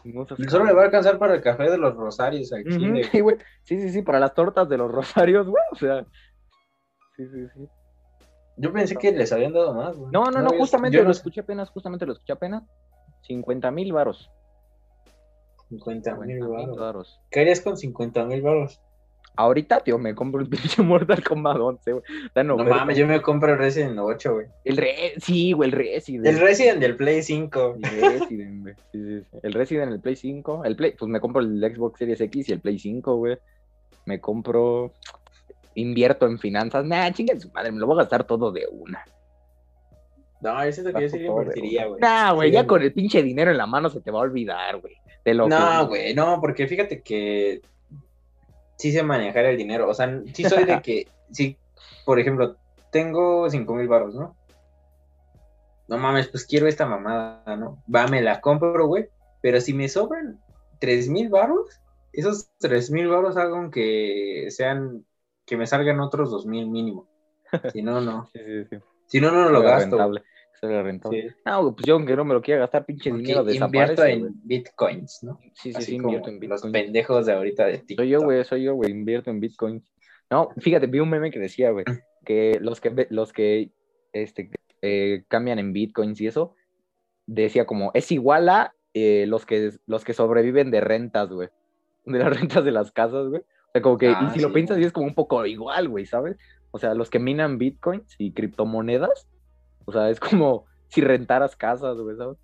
[0.04, 2.78] no seas Solo le va a alcanzar para el café de los rosarios al Ujú,
[2.78, 3.04] chile.
[3.04, 3.20] sí.
[3.64, 5.62] Sí, sí, sí, para las tortas de los rosarios, güey.
[5.70, 6.04] O sea,
[7.16, 7.68] sí, sí, sí.
[8.56, 10.10] Yo pensé que les habían dado más, güey.
[10.10, 12.62] No, no, no, yo- justamente yo lo no- escuché apenas, justamente lo escuché apenas.
[13.22, 14.30] 50 mil varos.
[15.78, 17.20] 50 mil 50 mil baros.
[17.30, 18.80] ¿Qué harías con 50 mil baros?
[19.34, 22.04] Ahorita, tío, me compro el pinche Mortal Kombat 11, güey.
[22.26, 22.74] Está en No oferta.
[22.76, 24.46] mames, yo me compro el Resident 8, güey.
[24.64, 25.14] El re...
[25.18, 26.26] Sí, güey, el Resident.
[26.26, 27.76] El Resident del Play 5.
[27.82, 28.74] El Resident, güey.
[28.92, 29.38] Sí, sí, sí.
[29.42, 30.64] El Resident, el Play 5.
[30.66, 33.38] El Play, pues me compro el Xbox Series X y el Play 5, güey.
[34.04, 34.92] Me compro.
[35.76, 36.84] Invierto en finanzas.
[36.84, 39.02] Nah, chinga su madre, me lo voy a gastar todo de una.
[40.42, 42.00] No, yo siento que yo sí invertiría, güey.
[42.00, 44.78] Nah, güey, ya con el pinche dinero en la mano se te va a olvidar,
[44.80, 44.94] güey.
[45.24, 47.62] Lo No, güey, no, porque fíjate que
[48.76, 49.88] sí sé manejar el dinero.
[49.88, 51.56] O sea, sí soy de que, sí,
[52.04, 52.56] por ejemplo,
[52.90, 54.36] tengo 5 mil baros, ¿no?
[55.88, 57.82] No mames, pues quiero esta mamada, ¿no?
[57.94, 59.08] Va, me la compro, güey.
[59.40, 60.40] Pero si me sobran
[60.78, 61.80] 3 mil baros,
[62.12, 65.04] esos 3 mil baros hagan que sean,
[65.44, 67.08] que me salgan otros 2 mil mínimo.
[67.72, 68.30] Si no, no.
[68.32, 68.76] Sí, sí, sí.
[69.06, 70.10] Si no, no lo gasto.
[70.62, 70.82] Güey.
[70.82, 71.28] rentable.
[71.30, 74.32] Sí, No, pues yo aunque no me lo quiera gastar, pinche porque dinero invierto en
[74.44, 75.38] bitcoins, ¿no?
[75.54, 76.72] Sí, sí, Así sí, invierto en los Bitcoin.
[76.72, 77.96] pendejos de ahorita de TikTok.
[77.96, 79.84] Soy yo, güey, soy yo, güey, invierto en Bitcoin.
[80.30, 81.84] No, fíjate, vi un meme que decía, güey,
[82.24, 83.70] que los que los que
[84.12, 84.50] este,
[84.82, 86.54] eh, cambian en Bitcoins y eso,
[87.26, 91.48] decía como, es igual a eh, los, que, los que sobreviven de rentas, güey.
[92.04, 93.40] De las rentas de las casas, güey.
[93.40, 95.88] O sea, como que, y Ah, si lo piensas, sí es como un poco igual,
[95.88, 96.36] güey, ¿sabes?
[96.72, 99.28] O sea, los que minan bitcoins y criptomonedas,
[99.84, 102.38] o sea, es como si rentaras casas, güey, ¿sabes?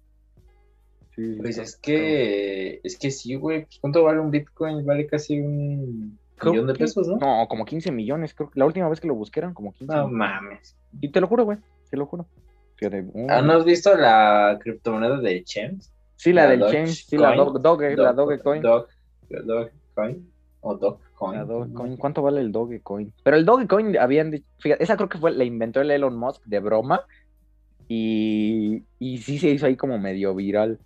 [1.14, 3.66] Sí, Pues es que, es que sí, güey.
[3.80, 4.84] ¿Cuánto vale un Bitcoin?
[4.86, 7.16] Vale casi un Creo millón de que- pesos, ¿no?
[7.16, 9.92] No, como 15 millones, creo que la última vez que lo busqué eran como 15
[9.92, 10.16] No millones.
[10.18, 10.76] mames.
[11.00, 11.58] Y te lo juro, güey,
[11.90, 12.26] te lo juro.
[12.76, 15.92] Fíjate, un- ¿Ah, ¿No has visto la criptomoneda de Chems?
[16.14, 16.84] Sí, la, la del Dogecoin?
[16.86, 18.62] change, sí, la Dog, Doge, la Dogecoin.
[18.62, 18.86] Dog-
[19.28, 20.30] Dogecoin.
[20.60, 21.34] O Dogecoin.
[21.38, 21.96] La Dogecoin.
[21.96, 23.12] ¿Cuánto vale el Dogecoin?
[23.24, 26.44] Pero el Dogecoin habían dicho, fíjate, esa creo que fue, la inventó el Elon Musk
[26.44, 27.02] de broma.
[27.88, 30.78] Y, y sí se hizo ahí como medio viral.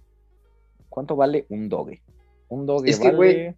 [0.89, 2.03] ¿Cuánto vale un Doge?
[2.49, 3.17] Un Doge Es que, vale.
[3.17, 3.57] güey,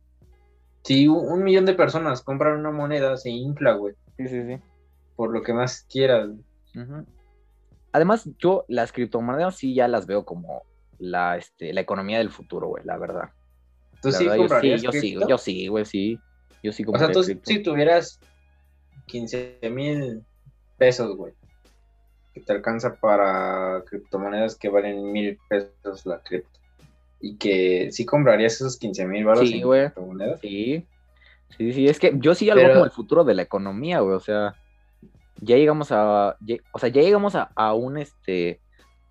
[0.82, 3.94] Si un, millón de personas compran una moneda, se infla, güey.
[4.16, 4.56] Sí, sí, sí.
[5.16, 6.30] Por lo que más quieras.
[7.92, 10.62] Además, yo las criptomonedas sí ya las veo como
[10.98, 13.30] la, este, la economía del futuro, güey, la verdad.
[14.00, 16.18] Tú La sí verdad, yo sí, comprarías yo sí, yo sí, güey, sí.
[16.62, 17.50] Yo sí O sea, tú cripto.
[17.50, 18.20] si tuvieras
[19.06, 20.24] 15 mil
[20.78, 21.34] pesos, güey,
[22.34, 26.58] que te alcanza para criptomonedas que valen mil pesos la cripto.
[27.20, 29.80] Y que sí comprarías esos 15 mil baros Sí, en güey.
[29.84, 30.40] criptomonedas.
[30.40, 30.84] Sí,
[31.56, 34.14] sí, sí, es que yo sí algo Pero- como el futuro de la economía, güey,
[34.16, 34.54] o sea,
[35.40, 36.36] ya llegamos a,
[36.72, 38.60] o sea, ya llegamos a, a un, este,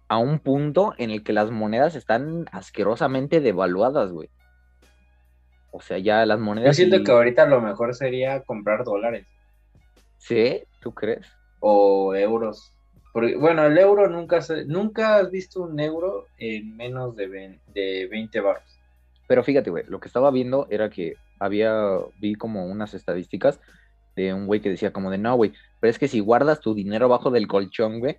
[0.10, 4.30] a un punto en el que las monedas están asquerosamente devaluadas, güey.
[5.72, 6.76] O sea, ya las Yo monedas...
[6.76, 9.26] siento sí- que ahorita lo mejor sería comprar dólares
[10.18, 10.64] ¿Sí?
[10.82, 11.26] ¿Tú crees?
[11.60, 12.74] o euros.
[13.14, 17.60] Porque, bueno, el euro nunca se- nunca has visto un euro en menos de, ven-
[17.74, 18.64] de 20 baros.
[19.28, 21.74] Pero fíjate, güey, lo que estaba viendo era que había,
[22.20, 23.60] vi como unas estadísticas
[24.16, 26.74] de un güey que decía como de, no, güey, pero es que si guardas tu
[26.74, 28.18] dinero abajo del colchón, güey,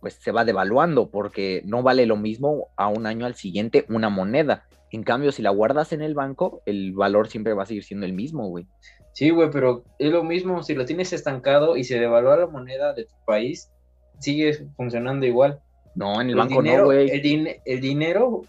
[0.00, 4.08] pues se va devaluando porque no vale lo mismo a un año al siguiente una
[4.08, 4.64] moneda.
[4.90, 8.06] En cambio, si la guardas en el banco, el valor siempre va a seguir siendo
[8.06, 8.66] el mismo, güey.
[9.12, 12.94] Sí, güey, pero es lo mismo, si lo tienes estancado y se devalúa la moneda
[12.94, 13.70] de tu país,
[14.18, 15.60] sigue funcionando igual.
[15.94, 17.10] No, en el, El banco dinero, no, güey.
[17.10, 18.42] El, din- el dinero,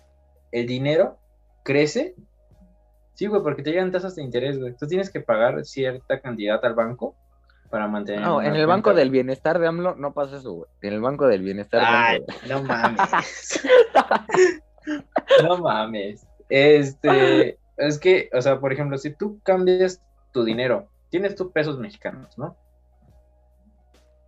[0.51, 1.17] el dinero
[1.63, 2.15] crece.
[3.13, 4.73] Sí, güey, porque te llegan tasas de interés, güey.
[4.77, 7.15] Tú tienes que pagar cierta cantidad al banco
[7.69, 8.21] para mantener.
[8.21, 10.69] No, en el banco del bienestar de AMLO no pasa eso, güey.
[10.81, 13.61] En el banco del bienestar de AMLO, no mames.
[15.43, 16.25] no mames.
[16.49, 20.01] Este, es que, o sea, por ejemplo, si tú cambias
[20.31, 22.55] tu dinero, tienes tus pesos mexicanos, ¿no?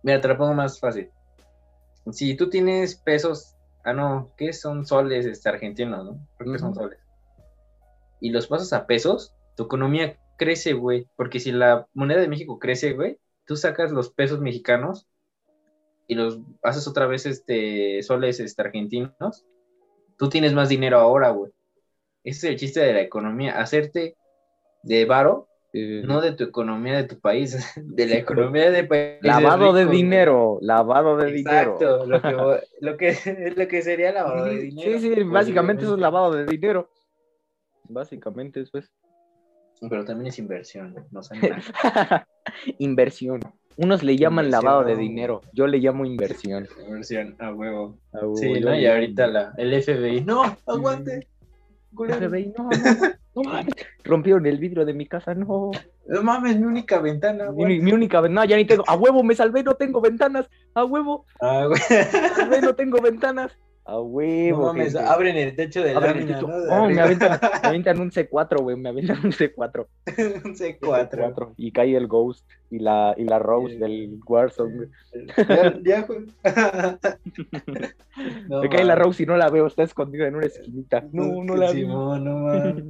[0.02, 1.10] Mira, te lo pongo más fácil.
[2.10, 6.28] Si tú tienes pesos, ah, no, ¿qué son soles este, argentinos, no?
[6.36, 6.80] Creo que son Ujú.
[6.80, 6.98] soles.
[8.20, 11.08] Y los pasas a pesos, tu economía crece, güey.
[11.16, 15.06] Porque si la moneda de México crece, güey, tú sacas los pesos mexicanos
[16.06, 19.44] y los haces otra vez este soles este, argentinos,
[20.18, 21.52] tú tienes más dinero ahora, güey.
[22.24, 24.16] Ese es el chiste de la economía, hacerte
[24.82, 26.02] de varo, Sí.
[26.04, 30.58] no de tu economía de tu país, de la economía de países Lavado de dinero,
[30.60, 31.78] lavado de dinero.
[31.80, 32.30] Exacto, lo que,
[32.80, 34.98] lo que, lo que sería lavado de dinero.
[34.98, 36.90] Sí, sí, básicamente eso es lavado de dinero.
[37.88, 38.92] Básicamente eso es.
[39.80, 41.20] Pero también es inversión, no
[42.78, 43.40] inversión.
[43.76, 46.68] Unos le llaman lavado de dinero, yo le llamo inversión.
[46.86, 47.98] Inversión, a huevo.
[48.12, 48.78] Ah, huevo, Sí, ¿no?
[48.78, 51.26] Y ahorita la, el FBI, no, aguante.
[51.96, 55.70] FBI, no, no, no mames, rompieron el vidrio de mi casa, no.
[56.06, 58.84] No mames, mi única ventana, Mi, mi única ventana, ya ni tengo.
[58.86, 60.50] A huevo, me salvé, no tengo ventanas.
[60.74, 61.80] A huevo, Ah, güey.
[61.90, 63.56] me salvé, no tengo ventanas.
[63.84, 64.66] A No huevo.
[64.66, 65.08] mames, gente.
[65.08, 66.48] abren el techo de Abren el lámina, techo.
[66.48, 66.82] ¿no?
[66.84, 69.86] Oh, me aventan, me aventan un C4, güey, me aventan un C4.
[70.44, 71.10] un C4.
[71.10, 74.86] C4, Y cae el Ghost y la, y la Rose del Warzone.
[75.48, 76.26] Ya, ya, güey.
[78.48, 79.06] No Me cae la mames.
[79.06, 81.04] Rose y no la veo, está escondida en una esquinita.
[81.12, 81.68] No, no la.
[81.70, 82.84] Simón, no mames.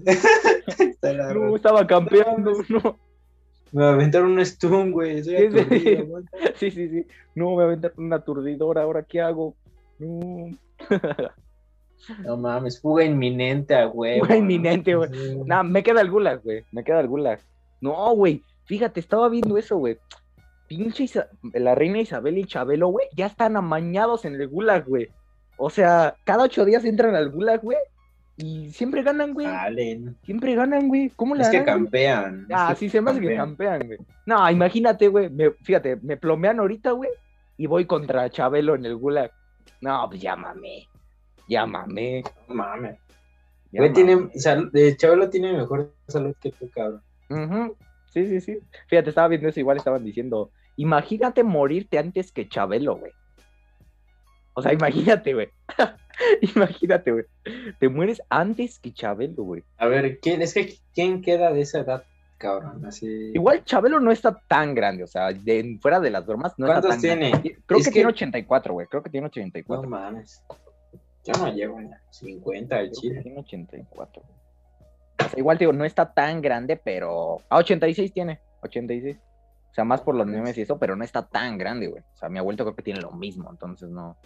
[1.02, 1.57] No, Rose.
[1.57, 2.98] estaba campeando, no.
[3.72, 6.24] Me aventaron un stun, aturdido, güey.
[6.57, 7.07] Sí, sí, sí.
[7.35, 9.55] No, me aventaron una aturdidora, ¿ahora qué hago?
[10.03, 10.57] No.
[12.25, 14.25] No mames, fuga inminente a huevo.
[14.25, 15.09] Fuga inminente, güey.
[15.12, 15.37] Sí.
[15.47, 16.65] Nah, me queda el gulag, güey.
[16.73, 17.38] Me queda el gulag.
[17.81, 18.43] No, güey.
[18.65, 19.99] Fíjate, estaba viendo eso, güey.
[20.67, 25.11] Pinche Isa- la reina Isabel y Chabelo, güey, ya están amañados en el gulag, güey.
[25.59, 27.79] O sea, cada ocho días entran al gulag, güey.
[28.37, 29.47] Y siempre ganan, güey.
[29.47, 30.17] Salen.
[30.25, 31.11] Siempre ganan, güey.
[31.15, 31.85] ¿Cómo la Es que harán, güey?
[31.85, 32.47] campean.
[32.49, 33.79] es Ah, que sí, se me hace que campean.
[33.79, 33.99] campean, güey.
[34.27, 35.31] No, imagínate, güey.
[35.31, 37.11] me- Fíjate, me plomean ahorita, güey.
[37.59, 39.31] Y voy contra Chabelo en el gulag.
[39.83, 40.88] No, pues llámame.
[41.49, 42.23] Llámame.
[42.49, 42.99] No mames.
[43.73, 47.03] Güey, tiene, sal- de Chabelo tiene mejor salud que tú, cabrón.
[48.07, 48.59] Sí, sí, sí.
[48.88, 53.12] Fíjate, estaba viendo eso, igual estaban diciendo, imagínate morirte antes que Chabelo, güey.
[54.55, 55.49] O sea, imagínate, güey.
[56.55, 57.25] Imagínate, güey.
[57.81, 59.64] Te mueres antes que Chabelo, güey.
[59.79, 62.05] A ver, ¿quién, es que quién queda de esa edad,
[62.42, 62.85] cabrón?
[62.85, 63.07] Así.
[63.35, 66.81] Igual Chabelo no está tan grande, o sea, de, fuera de las bromas, no está
[66.81, 67.31] ¿Cuántos tan tiene?
[67.31, 67.59] grande.
[67.64, 68.87] Creo Es que, que- tiene 84, güey.
[68.88, 69.88] Creo que tiene No 84.
[69.88, 70.42] mames.
[71.24, 73.22] Yo no llego a 50 al Creo que chile.
[73.22, 74.22] tiene 84.
[74.22, 77.38] O sea, igual te digo, no está tan grande, pero.
[77.48, 78.40] Ah, 86 tiene.
[78.62, 79.16] 86.
[79.70, 82.02] O sea, más por los memes y eso, pero no está tan grande, güey.
[82.02, 84.16] O sea, mi abuelito creo que tiene lo mismo, entonces no.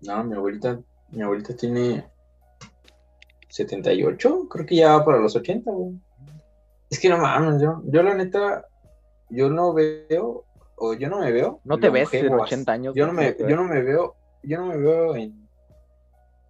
[0.00, 2.04] No, mi abuelita, mi abuelita tiene
[3.48, 5.94] 78, creo que ya va para los 80, güey.
[6.90, 8.66] Es que no mames, yo, yo la neta,
[9.28, 10.44] yo no veo,
[10.76, 11.60] o yo no me veo.
[11.64, 12.94] No te ves en longevo 80 años.
[12.94, 15.48] Yo no me, yo no me veo, yo no me veo en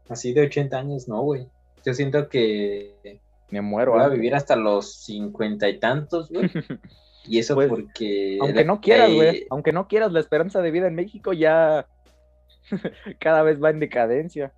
[0.08, 1.46] así de 80 años, no, güey.
[1.84, 4.18] Yo siento que Me muero, voy a antes.
[4.18, 6.50] vivir hasta los cincuenta y tantos, güey.
[7.26, 8.38] Y eso Pues, porque...
[8.40, 9.46] Aunque no quieras, eh, güey.
[9.50, 11.86] Aunque no quieras, la esperanza de vida en México ya
[13.20, 14.52] cada vez va en decadencia.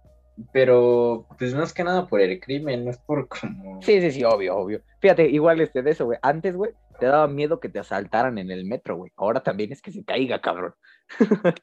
[0.52, 3.80] Pero, pues no es que nada por el crimen, no es por como...
[3.82, 4.82] Sí, sí, sí, obvio, obvio.
[5.00, 6.18] Fíjate, igual este de eso, güey.
[6.22, 9.12] Antes, güey, te daba miedo que te asaltaran en el metro, güey.
[9.16, 10.74] Ahora también es que se caiga, cabrón.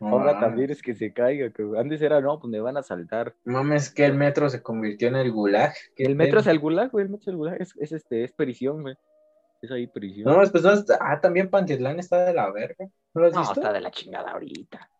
[0.00, 0.40] Ahora mames.
[0.40, 1.78] también es que se caiga, cabrón.
[1.78, 3.34] Antes era, no, pues me van a asaltar.
[3.44, 5.72] Mames, que el metro se convirtió en el gulag.
[5.96, 7.06] ¿Qué El metro es el gulag, güey.
[7.06, 7.62] El metro es el gulag.
[7.62, 8.94] Es, es, este, es prisión, güey.
[9.62, 10.26] Es ahí prisión.
[10.30, 10.72] No, pues no.
[11.00, 12.84] Ah, también Pantitlán está de la verga.
[13.14, 13.54] ¿No lo has No, visto?
[13.60, 14.90] está de la chingada ahorita.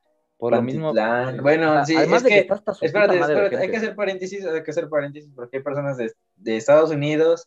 [0.42, 0.92] Por lo mismo.
[0.92, 1.40] Pantitlán.
[1.42, 4.70] Bueno, sí, además es de que, que- Espérate, espérate, hay que hacer paréntesis, hay que
[4.72, 7.46] hacer paréntesis porque hay personas de, de Estados Unidos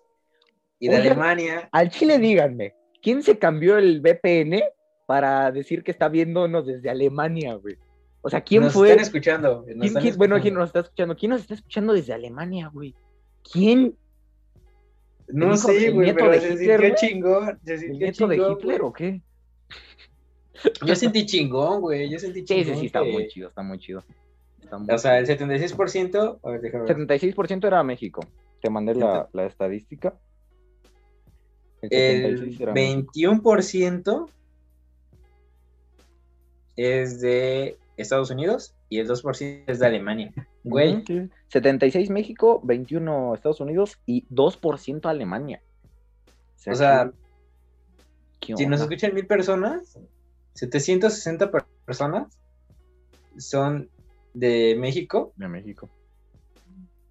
[0.80, 1.68] y de Oigan, Alemania.
[1.74, 4.64] Al Chile, díganme, ¿quién se cambió el VPN
[5.08, 7.76] para decir que está viéndonos desde Alemania, güey?
[8.22, 8.90] O sea, ¿quién nos fue?
[8.92, 9.56] están escuchando.
[9.58, 10.60] nos ¿Quién- están quién- bueno, ¿quién escuchando.
[10.62, 11.16] nos está escuchando?
[11.18, 12.96] ¿Quién nos está escuchando desde Alemania, güey?
[13.52, 13.98] ¿Quién?
[15.28, 17.60] No sé, güey, pero de se Hitler, sintió chingón.
[17.66, 18.80] ¿El nieto de Hitler güey.
[18.82, 19.22] o qué?
[20.86, 22.10] Yo sentí chingón, güey.
[22.10, 22.74] Yo sentí Sí, chingón.
[22.76, 24.04] sí, sí, está que- muy chido, está muy chido.
[24.62, 25.38] Está muy O sea, el chido.
[25.48, 26.40] 76%.
[26.44, 26.98] A ver, déjame ver.
[26.98, 28.22] 76% era México.
[28.62, 30.16] Te mandé la, la estadística.
[31.82, 33.12] El 76 El era México.
[33.14, 34.30] 21%
[36.76, 40.34] es de Estados Unidos y el 2% es de Alemania.
[40.64, 41.30] Güey, sí.
[41.50, 45.62] 76 México, 21 Estados Unidos y 2% Alemania.
[46.68, 47.12] o sea,
[48.40, 49.98] ¿qué si nos escuchan mil personas,
[50.56, 52.40] 760 per- personas
[53.38, 53.90] son
[54.34, 55.90] de México, de México.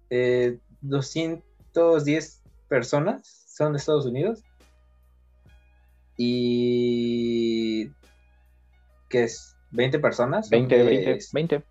[0.09, 4.43] eh, 210 personas son de Estados Unidos
[6.17, 7.89] y
[9.09, 9.55] ¿qué es?
[9.71, 11.63] 20 personas son 20, de, 20, 20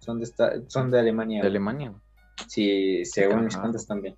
[0.00, 1.40] son de, esta- son de Alemania.
[1.42, 1.94] de Alemania.
[2.48, 4.16] Sí, según mis cuentas también.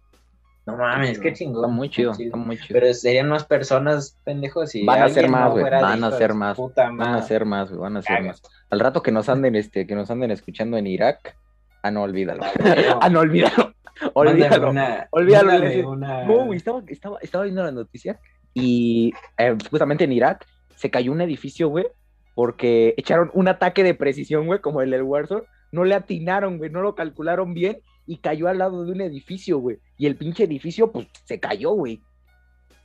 [0.69, 1.65] No mames, qué chingón.
[1.65, 2.79] Está muy chido, está muy chido.
[2.79, 4.75] Pero serían más personas, pendejos.
[4.75, 7.81] Y Van a ser más, güey, van a ser más, Van a ser más, güey,
[7.81, 8.43] van a ser más.
[8.69, 11.37] Al rato que nos anden, este, que nos anden escuchando en Irak,
[11.83, 12.43] ah, no, olvídalo.
[13.01, 13.73] Ah, no, olvídalo.
[14.13, 14.71] Olvídalo.
[14.71, 18.21] una- Olvídalo, una- No, güey, estaba, estaba, estaba viendo la noticia
[18.53, 21.87] y eh, justamente en Irak se cayó un edificio, güey,
[22.35, 25.43] porque echaron un ataque de precisión, güey, como el del Warzone.
[25.73, 29.59] No le atinaron, güey, no lo calcularon bien y cayó al lado de un edificio,
[29.59, 29.79] güey.
[29.99, 32.01] Y el pinche edificio, pues, se cayó, güey.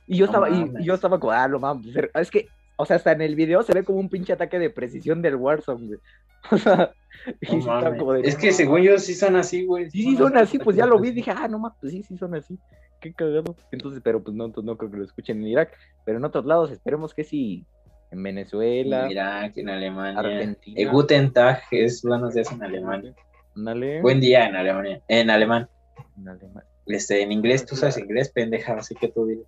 [0.06, 1.96] Y yo No estaba, y, y yo estaba como, ah, no mames.
[2.14, 4.68] Es que, o sea, hasta en el video se ve como un pinche ataque de
[4.68, 5.98] precisión del Warzone, güey.
[6.50, 6.92] O sea,
[7.40, 9.90] y No como de, Es que según yo sí son así, güey.
[9.90, 12.18] Sí, sí, son así, pues ya lo vi, dije, ah, no mames, pues sí, sí
[12.18, 12.58] son así.
[13.00, 13.56] Qué cagado.
[13.70, 15.72] Entonces, pero pues no, entonces no creo que lo escuchen en Irak,
[16.04, 17.64] pero en otros lados esperemos que sí,
[18.10, 20.20] en Venezuela, En Irak, en Alemania.
[20.20, 20.78] Argentina.
[20.78, 23.14] Eh, Guten Tag es buenos días en alemán.
[23.56, 25.00] Buen día en Alemania.
[25.08, 25.68] En alemán.
[26.16, 26.38] en.
[26.86, 29.46] Este, en inglés, tú sabes inglés, pendeja, así que tú dices.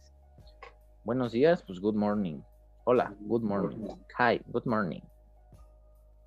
[1.04, 2.40] Buenos días, pues good morning.
[2.84, 3.88] Hola, good morning.
[4.18, 5.00] Hi, good morning.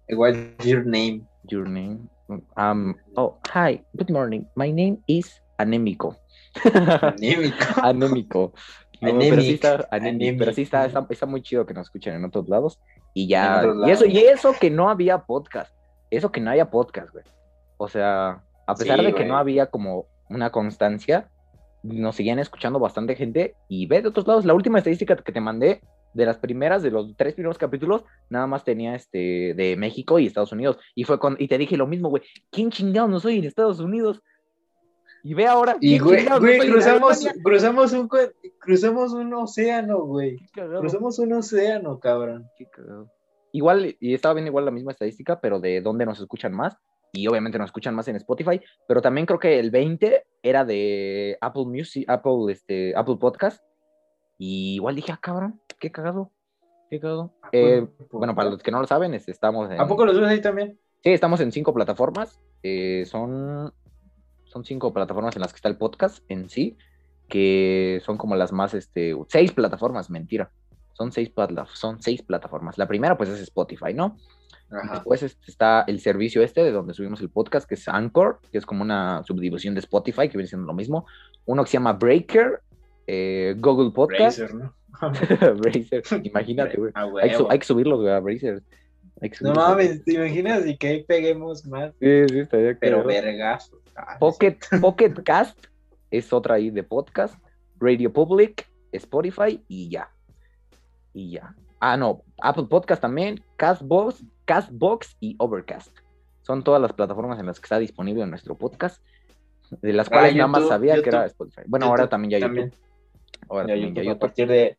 [0.09, 1.25] Igual, your name.
[1.45, 2.09] Your name?
[2.57, 4.45] Um, oh, hi, good morning.
[4.55, 6.17] My name is Anémico.
[6.63, 7.81] Anémico.
[7.83, 8.53] Anémico.
[9.01, 12.25] No, pero sí está, pero sí está, está, está muy chido que nos escuchen en
[12.25, 12.79] otros lados.
[13.13, 15.73] Y ya, y eso, y eso que no había podcast,
[16.11, 17.23] eso que no haya podcast, güey.
[17.79, 19.27] O sea, a pesar Sí, de que güey.
[19.29, 21.29] no había como una constancia,
[21.81, 23.55] nos seguían escuchando bastante gente.
[23.69, 25.81] Y ve de otros lados, la última estadística que te mandé,
[26.13, 30.25] de las primeras, de los tres primeros capítulos, nada más tenía este de México y
[30.25, 30.77] Estados Unidos.
[30.93, 33.79] Y fue con, y te dije lo mismo, güey, ¿quién chingados no soy en Estados
[33.79, 34.21] Unidos?
[35.23, 38.09] Y ve ahora, Y ¿quién güey, cruzamos, cruzamos un
[38.59, 40.37] cruzamos un océano, güey.
[40.53, 42.47] Cruzamos un océano, cabrón.
[42.57, 43.09] Qué cagado.
[43.51, 46.77] Igual, y estaba bien igual la misma estadística, pero de dónde nos escuchan más.
[47.11, 51.37] Y obviamente nos escuchan más en Spotify, pero también creo que el 20 era de
[51.41, 53.63] Apple Music, Apple, este, Apple Podcast.
[54.37, 56.31] Y igual dije, ah, cabrón, qué cagado,
[56.89, 57.33] qué cagado.
[57.51, 59.81] Eh, bueno, para los que no lo saben, este, estamos en...
[59.81, 60.79] ¿A poco los ves ahí también?
[61.03, 62.39] Sí, estamos en cinco plataformas.
[62.61, 63.73] eh, son,
[64.45, 66.77] son cinco plataformas en las que está el podcast en sí,
[67.27, 70.51] que son como las más, este, seis plataformas, mentira.
[70.93, 71.31] Son seis,
[71.73, 72.77] son seis plataformas.
[72.77, 74.17] La primera, pues, es Spotify, ¿no?
[74.71, 74.95] Ajá.
[74.95, 78.57] Después este, está el servicio este de donde subimos el podcast, que es Anchor, que
[78.57, 81.05] es como una subdivisión de Spotify, que viene siendo lo mismo.
[81.45, 82.61] Uno que se llama Breaker,
[83.07, 84.39] eh, Google Podcast.
[84.39, 84.73] Razer, ¿no?
[85.57, 86.91] Bracer, imagínate, güey.
[86.93, 88.61] Ah, Hay, que hay subirlos, güey, a Bracer.
[89.41, 90.65] No mames, ¿te imaginas?
[90.65, 91.91] Y que ahí peguemos más.
[91.99, 93.81] Sí, sí, estaría Pero vergazo.
[93.95, 95.67] Ah, Pocket, Pocket Cast
[96.09, 97.35] es otra ahí de podcast.
[97.79, 100.09] Radio Public, Spotify y ya.
[101.13, 101.55] Y ya.
[101.79, 105.95] Ah, no, Apple Podcast también, Castbox, Castbox y Overcast.
[106.41, 109.01] Son todas las plataformas en las que está disponible nuestro podcast,
[109.81, 111.25] de las Ah, cuales nada más YouTube, sabía que era.
[111.25, 111.61] Spotify.
[111.67, 112.55] Bueno, ahora también ya YouTube.
[112.71, 112.73] también.
[113.49, 114.77] Ahora Ya también ya YouTube, a partir de,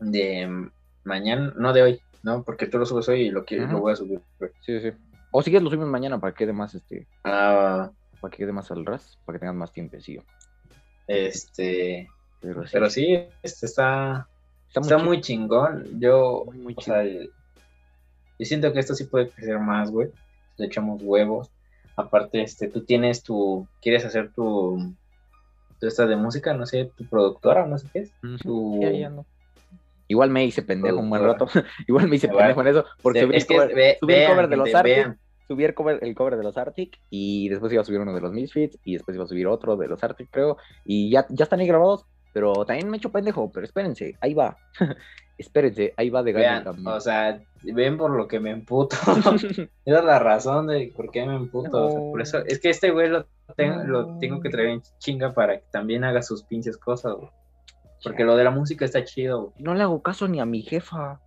[0.00, 0.70] de
[1.04, 2.42] mañana, no de hoy, ¿no?
[2.44, 3.72] Porque tú lo subes hoy y lo, Ajá.
[3.72, 4.20] lo voy a subir.
[4.60, 4.90] Sí, sí.
[5.32, 7.90] O si quieres lo subimos mañana para que quede más, este, Ah,
[8.20, 10.22] para que quede más al ras, para que tengas más tiempecillo.
[11.06, 12.08] este,
[12.40, 14.28] Pero sí, pero sí, este está,
[14.68, 16.00] está muy, está chido, muy chingón.
[16.00, 20.08] Yo, muy, muy o sea, yo siento que esto sí puede crecer más, güey.
[20.58, 21.50] Le echamos huevos.
[21.96, 24.92] Aparte, este, tú tienes tu, quieres hacer tu,
[25.80, 28.12] tu esta de música, no sé, tu productora, o no sé qué es.
[28.42, 29.24] Tu-.
[30.08, 31.46] Igual me hice pendejo un buen rato.
[31.88, 32.54] Igual me hice Igual.
[32.54, 32.84] pendejo en eso.
[33.02, 34.94] Porque subí, es el cover, ve- subí el cover de los Arctic.
[34.96, 35.18] vean.
[35.48, 36.98] Subí el cover, el cover de los Arctic.
[37.08, 38.78] Y después iba a subir uno de los Misfits.
[38.84, 40.58] Y después iba a subir otro de los Arctic, creo.
[40.84, 42.04] Y ya, ya están ahí grabados.
[42.36, 43.50] Pero también me he hecho pendejo.
[43.50, 44.58] Pero espérense, ahí va.
[45.38, 46.86] espérense, ahí va de gana Vean, también.
[46.88, 48.94] o sea, ven por lo que me emputo.
[49.86, 51.86] Esa es la razón de por qué me emputo.
[51.86, 53.24] o sea, por eso, es que este güey lo,
[53.56, 57.30] tengo- lo tengo que traer en chinga para que también haga sus pinches cosas, güey.
[58.04, 59.52] Porque lo de la música está chido, güey.
[59.58, 61.18] No le hago caso ni a mi jefa.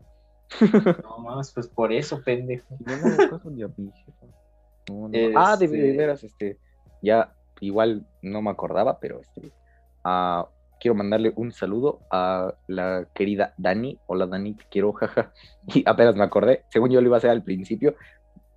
[1.04, 2.78] No más, pues por eso, pendejo.
[2.86, 4.26] No le hago caso ni a mi jefa.
[4.90, 5.40] No, no.
[5.40, 6.58] Ah, de, de Este- veras, este.
[7.02, 9.52] Ya, igual no me acordaba, pero este.
[10.04, 10.48] ah,
[10.80, 14.00] quiero mandarle un saludo a la querida Dani.
[14.08, 15.32] Hola Dani, te quiero, jaja.
[15.68, 17.96] Y apenas me acordé, según yo lo iba a hacer al principio,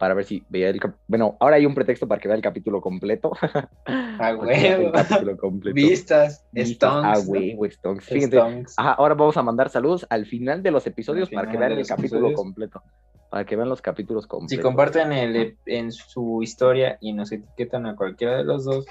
[0.03, 2.81] para ver si veía el Bueno, ahora hay un pretexto para que vea el capítulo
[2.81, 3.33] completo.
[4.19, 5.75] Ah, el capítulo completo.
[5.75, 6.93] Vistas, Vistas.
[7.03, 8.05] Ah, güey, Stonks.
[8.05, 8.75] Fíjense, Stonks.
[8.77, 11.87] Ajá, ahora vamos a mandar saludos al final de los episodios para que vean el
[11.87, 12.37] capítulo episodios.
[12.37, 12.83] completo.
[13.31, 14.57] Para que vean los capítulos completos.
[14.57, 18.87] Si comparten el, en su historia y nos etiquetan a cualquiera de los dos,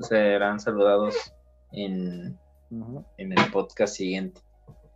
[0.00, 1.32] serán saludados
[1.72, 2.38] en,
[3.18, 4.40] En el podcast siguiente.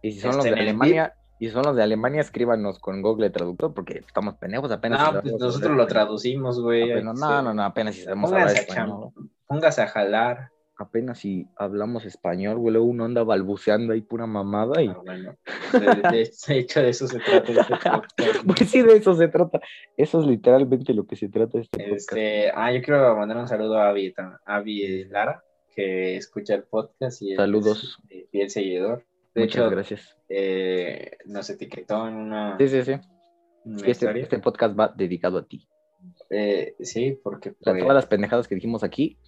[0.03, 2.21] Y si son los Este, de en el Alemania, y si son los de Alemania,
[2.21, 5.13] escríbanos con Google Traductor, porque estamos pendejos apenas.
[5.15, 6.91] No, pues nosotros lo traducimos, güey.
[6.93, 9.11] Apenas- no, no, no, apenas si sabemos hablar a, español.
[9.47, 10.49] póngase a jalar.
[10.79, 14.89] Apenas si hablamos español, güey, luego uno anda balbuceando ahí pura mamada y...
[14.89, 15.35] Ah, bueno,
[15.73, 18.05] de, de- de hecho, de eso se trata este podcast.
[18.47, 19.59] Pues sí, de eso se trata.
[19.97, 21.97] Eso es literalmente lo que se trata este podcast.
[22.13, 25.43] Este, ah, yo quiero mandar un saludo a Avi, tam- Avi Lara,
[25.77, 27.39] que escucha el podcast y es
[28.11, 29.05] eh, fiel seguidor.
[29.35, 30.17] De Muchas hecho, gracias.
[30.31, 32.93] eh, nos etiquetó en una, Sí, sí, sí.
[33.65, 35.69] una Este, este podcast va dedicado a ti.
[36.31, 39.19] Eh, sí, porque O sea, pues, todas las pendejadas que dijimos aquí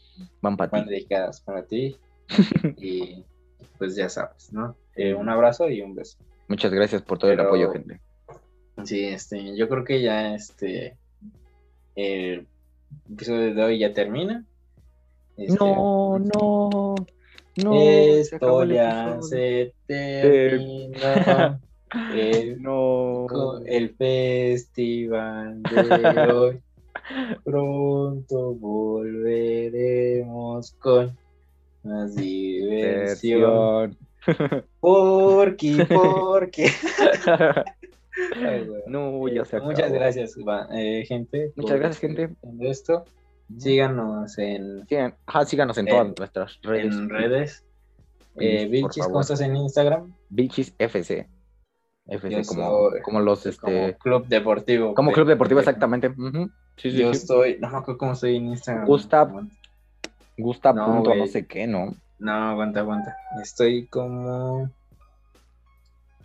[0.40, 0.90] van para van ti.
[0.90, 1.96] dedicadas para ti.
[2.78, 3.24] y
[3.76, 4.76] pues ya sabes, ¿no?
[4.96, 6.18] Eh, un abrazo y un beso.
[6.48, 8.00] Muchas gracias por todo el apoyo, gente.
[8.84, 10.96] Sí, este, yo creo que ya este
[11.96, 12.46] el
[13.12, 14.46] episodio de hoy ya termina.
[15.38, 16.94] Este, No, no,
[17.56, 17.72] no.
[18.24, 20.98] se acabó Esto el ya se terminó.
[22.14, 23.26] el, No.
[23.28, 25.72] con el festival de
[26.32, 26.60] hoy.
[27.44, 31.16] Pronto volveremos con
[31.84, 33.96] más diversión.
[38.36, 38.82] Ay, güey.
[38.88, 39.70] no, ya se Eh, acabó.
[39.70, 40.34] Muchas gracias,
[40.72, 41.52] eh, gente.
[41.56, 42.30] Muchas gracias, gente.
[42.42, 43.04] en esto.
[43.56, 44.86] Síganos en,
[45.26, 46.94] ajá, síganos en todas nuestras redes.
[46.94, 47.64] en redes.
[48.36, 50.12] Eh, Vilchis, ¿cómo estás en Instagram?
[50.28, 51.26] Vilchis FC.
[52.06, 54.94] FC, como, soy- como los, este, Como Club Deportivo.
[54.94, 56.08] como Club Deportivo, exactamente.
[56.08, 56.50] Ujú.
[56.76, 57.18] Sí, sí, Yo sí.
[57.20, 58.86] estoy, no me acuerdo cómo estoy en Instagram.
[58.86, 59.32] Gustav.
[60.36, 61.94] Gusta No, punto, no sé qué, ¿no?
[62.18, 63.16] No, aguanta, aguanta.
[63.42, 64.70] Estoy como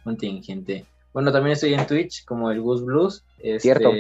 [0.04, 0.86] contingente.
[1.14, 3.24] Bueno, también estoy en Twitch como el Gus Blues.
[3.38, 3.92] Este, Cierto.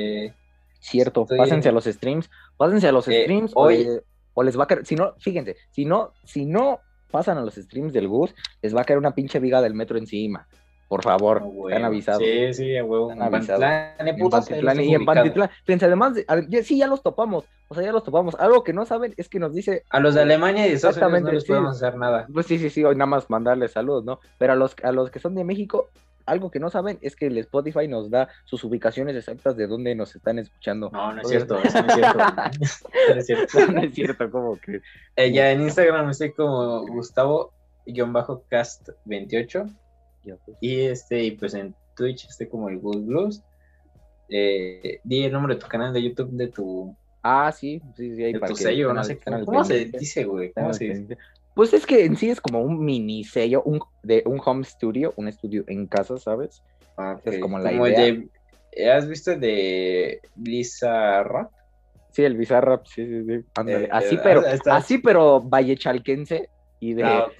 [0.83, 4.03] Cierto, Estoy- pásense a los streams, pásense a los Eh, streams hoy- o, le-
[4.33, 6.79] o les va a caer, si no, fíjense, si no, si no
[7.09, 9.97] pasan a los streams del Gus, les va a caer una pinche viga del metro
[9.97, 10.47] encima.
[10.89, 11.69] Por favor, a huevo.
[11.69, 12.21] están avisados.
[12.21, 13.11] Sí, sí, a huevo.
[13.11, 13.17] En.
[13.17, 15.05] Pantitlán, eh, En Pantitlán los y en.
[15.05, 15.49] Pantitlán.
[15.63, 17.45] Fíjense, además, de- a- ya- sí, ya los topamos.
[17.69, 18.35] O sea, ya los topamos.
[18.35, 20.97] Algo que no saben es que nos dice, A los de Alemania y de Estados
[20.97, 21.47] Unidos no Exactamente, les sí.
[21.47, 22.27] podemos hacer nada.
[22.31, 24.19] pues sí, sí, sí, hoy nada más mandarles saludos, ¿no?
[24.37, 25.89] Pero a los, a los que son de México,
[26.25, 29.93] algo que no saben es que el Spotify nos da sus ubicaciones exactas de dónde
[29.95, 30.89] nos están escuchando.
[30.91, 32.17] No, no es cierto, eso no es cierto.
[33.09, 33.71] no es cierto.
[33.71, 34.81] No es cierto, como que.
[35.15, 39.75] Eh, ya en Instagram estoy como Gustavo-cast28
[40.23, 40.57] Ya, pues.
[40.61, 43.43] y este, y pues en Twitch estoy como el Good Blues.
[44.29, 48.23] Eh, di el nombre de tu canal de YouTube de tu, Ah, sí, sí, sí.
[48.23, 50.51] Ahí de para tu que sello, no sé cómo, se dice, güey.
[50.51, 51.17] ¿Cómo se dice?
[51.53, 55.13] Pues es que en sí es como un mini sello, un, de un home studio,
[55.17, 56.63] un estudio en casa, ¿sabes?
[56.97, 58.05] Ah, Es como la idea.
[58.05, 58.29] de-
[58.91, 61.51] ¿Has visto de Lisa Rap?
[62.11, 63.45] Sí, el Bizarrap, sí, sí, sí.
[63.55, 63.85] ándale.
[63.85, 66.49] Eh, así, eh, pero, está- así, pero vallechalquense
[66.79, 67.03] y de.
[67.03, 67.39] Ah, ok.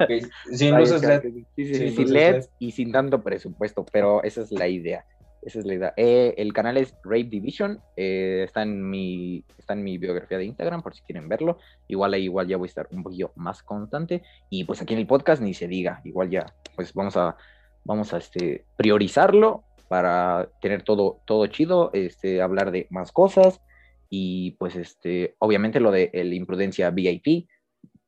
[0.00, 0.10] ok.
[0.52, 1.20] Sin luces LED.
[1.22, 1.50] vallechalquense.
[1.54, 2.50] Sí, sí, Sin sí, sin luces LEDs LED.
[2.58, 5.04] y sin tanto presupuesto, pero esa es la idea.
[5.44, 5.94] Esa es la idea.
[5.96, 10.46] Eh, el canal es Rape Division, eh, está, en mi, está en mi biografía de
[10.46, 11.58] Instagram por si quieren verlo.
[11.86, 14.22] Igual ahí igual ya voy a estar un poquillo más constante.
[14.48, 17.36] Y pues aquí en el podcast ni se diga, igual ya, pues vamos a,
[17.84, 23.60] vamos a este, priorizarlo para tener todo, todo chido, este, hablar de más cosas.
[24.08, 27.48] Y pues este, obviamente lo de el imprudencia VIP.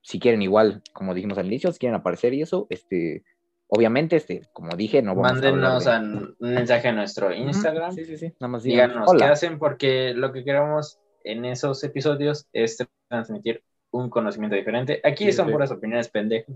[0.01, 3.24] Si quieren igual, como dijimos al inicio, si quieren aparecer y eso, este,
[3.69, 7.33] obviamente, este, como dije, no vamos a Mándenos hablar de- a- un mensaje a nuestro
[7.35, 7.93] Instagram.
[7.93, 8.27] Sí, sí, sí.
[8.41, 14.11] Nada más díganos, qué hacen, porque lo que queremos en esos episodios es transmitir un
[14.11, 15.01] conocimiento diferente.
[15.05, 15.53] Aquí Sí, son sí.
[15.53, 16.55] puras opiniones pendejas,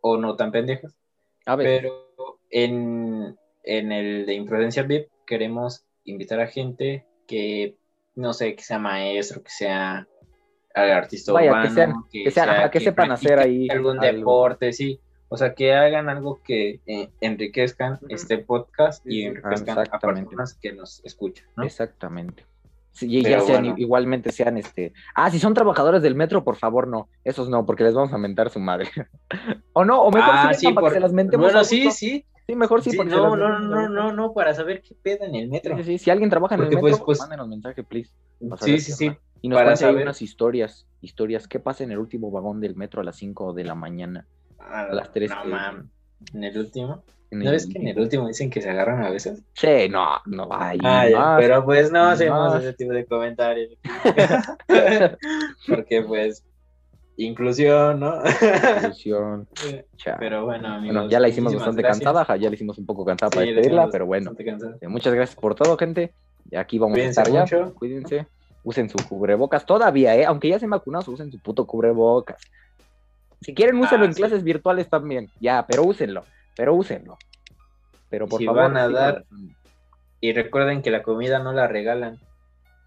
[0.00, 0.96] o no tan pendejas,
[1.46, 7.76] A ver, pero en, en el de Imprudencia VIP queremos invitar a gente que,
[8.14, 10.06] no sé, que sea maestro, que sea
[10.74, 14.18] artista Vaya, que urbano, sean- que sean- ajá, que sepan hacer ahí algún algo.
[14.18, 15.00] deporte, sí.
[15.28, 19.22] O sea, que hagan algo que eh, enriquezcan este podcast y sí.
[19.24, 21.64] enriquezcan a personas que nos escuchan, ¿no?
[21.64, 22.44] exactamente.
[22.92, 23.74] Sí, y ya sean, bueno.
[23.78, 24.94] igualmente sean este.
[25.14, 27.10] Ah, si son trabajadores del metro, por favor, no.
[27.24, 28.88] Esos no, porque les vamos a mentar su madre.
[29.74, 31.44] o no, o mejor Ah, sí, para por- que se las mentemos.
[31.44, 32.24] Bueno, sí, sí.
[32.46, 35.24] Sí, mejor sí, Sí, porque se no, no, no, no, no, para saber qué pedo
[35.24, 35.76] en el metro.
[35.76, 36.04] Sí, sí, sí.
[36.04, 38.12] Si alguien trabaja en Porque, el pues, metro, pues, mándenos mensaje, please.
[38.60, 39.12] Sí, sí, sí.
[39.42, 40.02] Y nos para saber.
[40.02, 40.86] unas historias.
[41.02, 41.48] Historias.
[41.48, 44.26] ¿Qué pasa en el último vagón del metro a las 5 de la mañana?
[44.70, 46.36] A las tres No, que-.
[46.38, 47.02] En el último.
[47.30, 49.42] En ¿No el ves que en el último dicen que se agarran a veces?
[49.54, 52.62] Sí, no, no hay Ah, pero pues no hacemos más.
[52.62, 53.72] ese tipo de comentarios.
[55.68, 56.44] Porque pues,
[57.16, 58.22] inclusión, ¿no?
[59.96, 60.16] Chao.
[60.18, 60.94] pero bueno, amigos.
[60.94, 62.04] Bueno, ya la hicimos bastante gracias.
[62.04, 64.32] cansada, ya la hicimos un poco cansada Sí, para la despedirla, pero bueno,
[64.80, 66.12] eh, muchas gracias por todo, gente.
[66.50, 67.70] Y aquí vamos Cuídense a estar ya.
[67.72, 68.26] Cuídense,
[68.62, 70.24] usen su cubrebocas todavía, ¿eh?
[70.24, 72.40] Aunque ya se vacunados, usen su puto cubrebocas.
[73.40, 74.20] Si quieren, úsenlo Ah, en sí.
[74.22, 75.30] clases virtuales también.
[75.40, 76.24] Ya, pero úsenlo,
[76.56, 77.18] pero úsenlo.
[78.08, 79.24] Pero por Si favor, van a dar-.
[80.20, 82.18] Y recuerden que la comida no la regalan.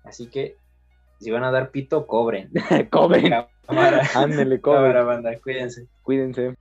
[0.03, 0.55] Así que,
[1.19, 2.49] si van a dar pito, cobren.
[2.91, 3.49] Cámara.
[4.15, 4.79] Ándele, comen.
[4.81, 5.87] Cámara, banda, cuídense.
[6.01, 6.55] Cuídense.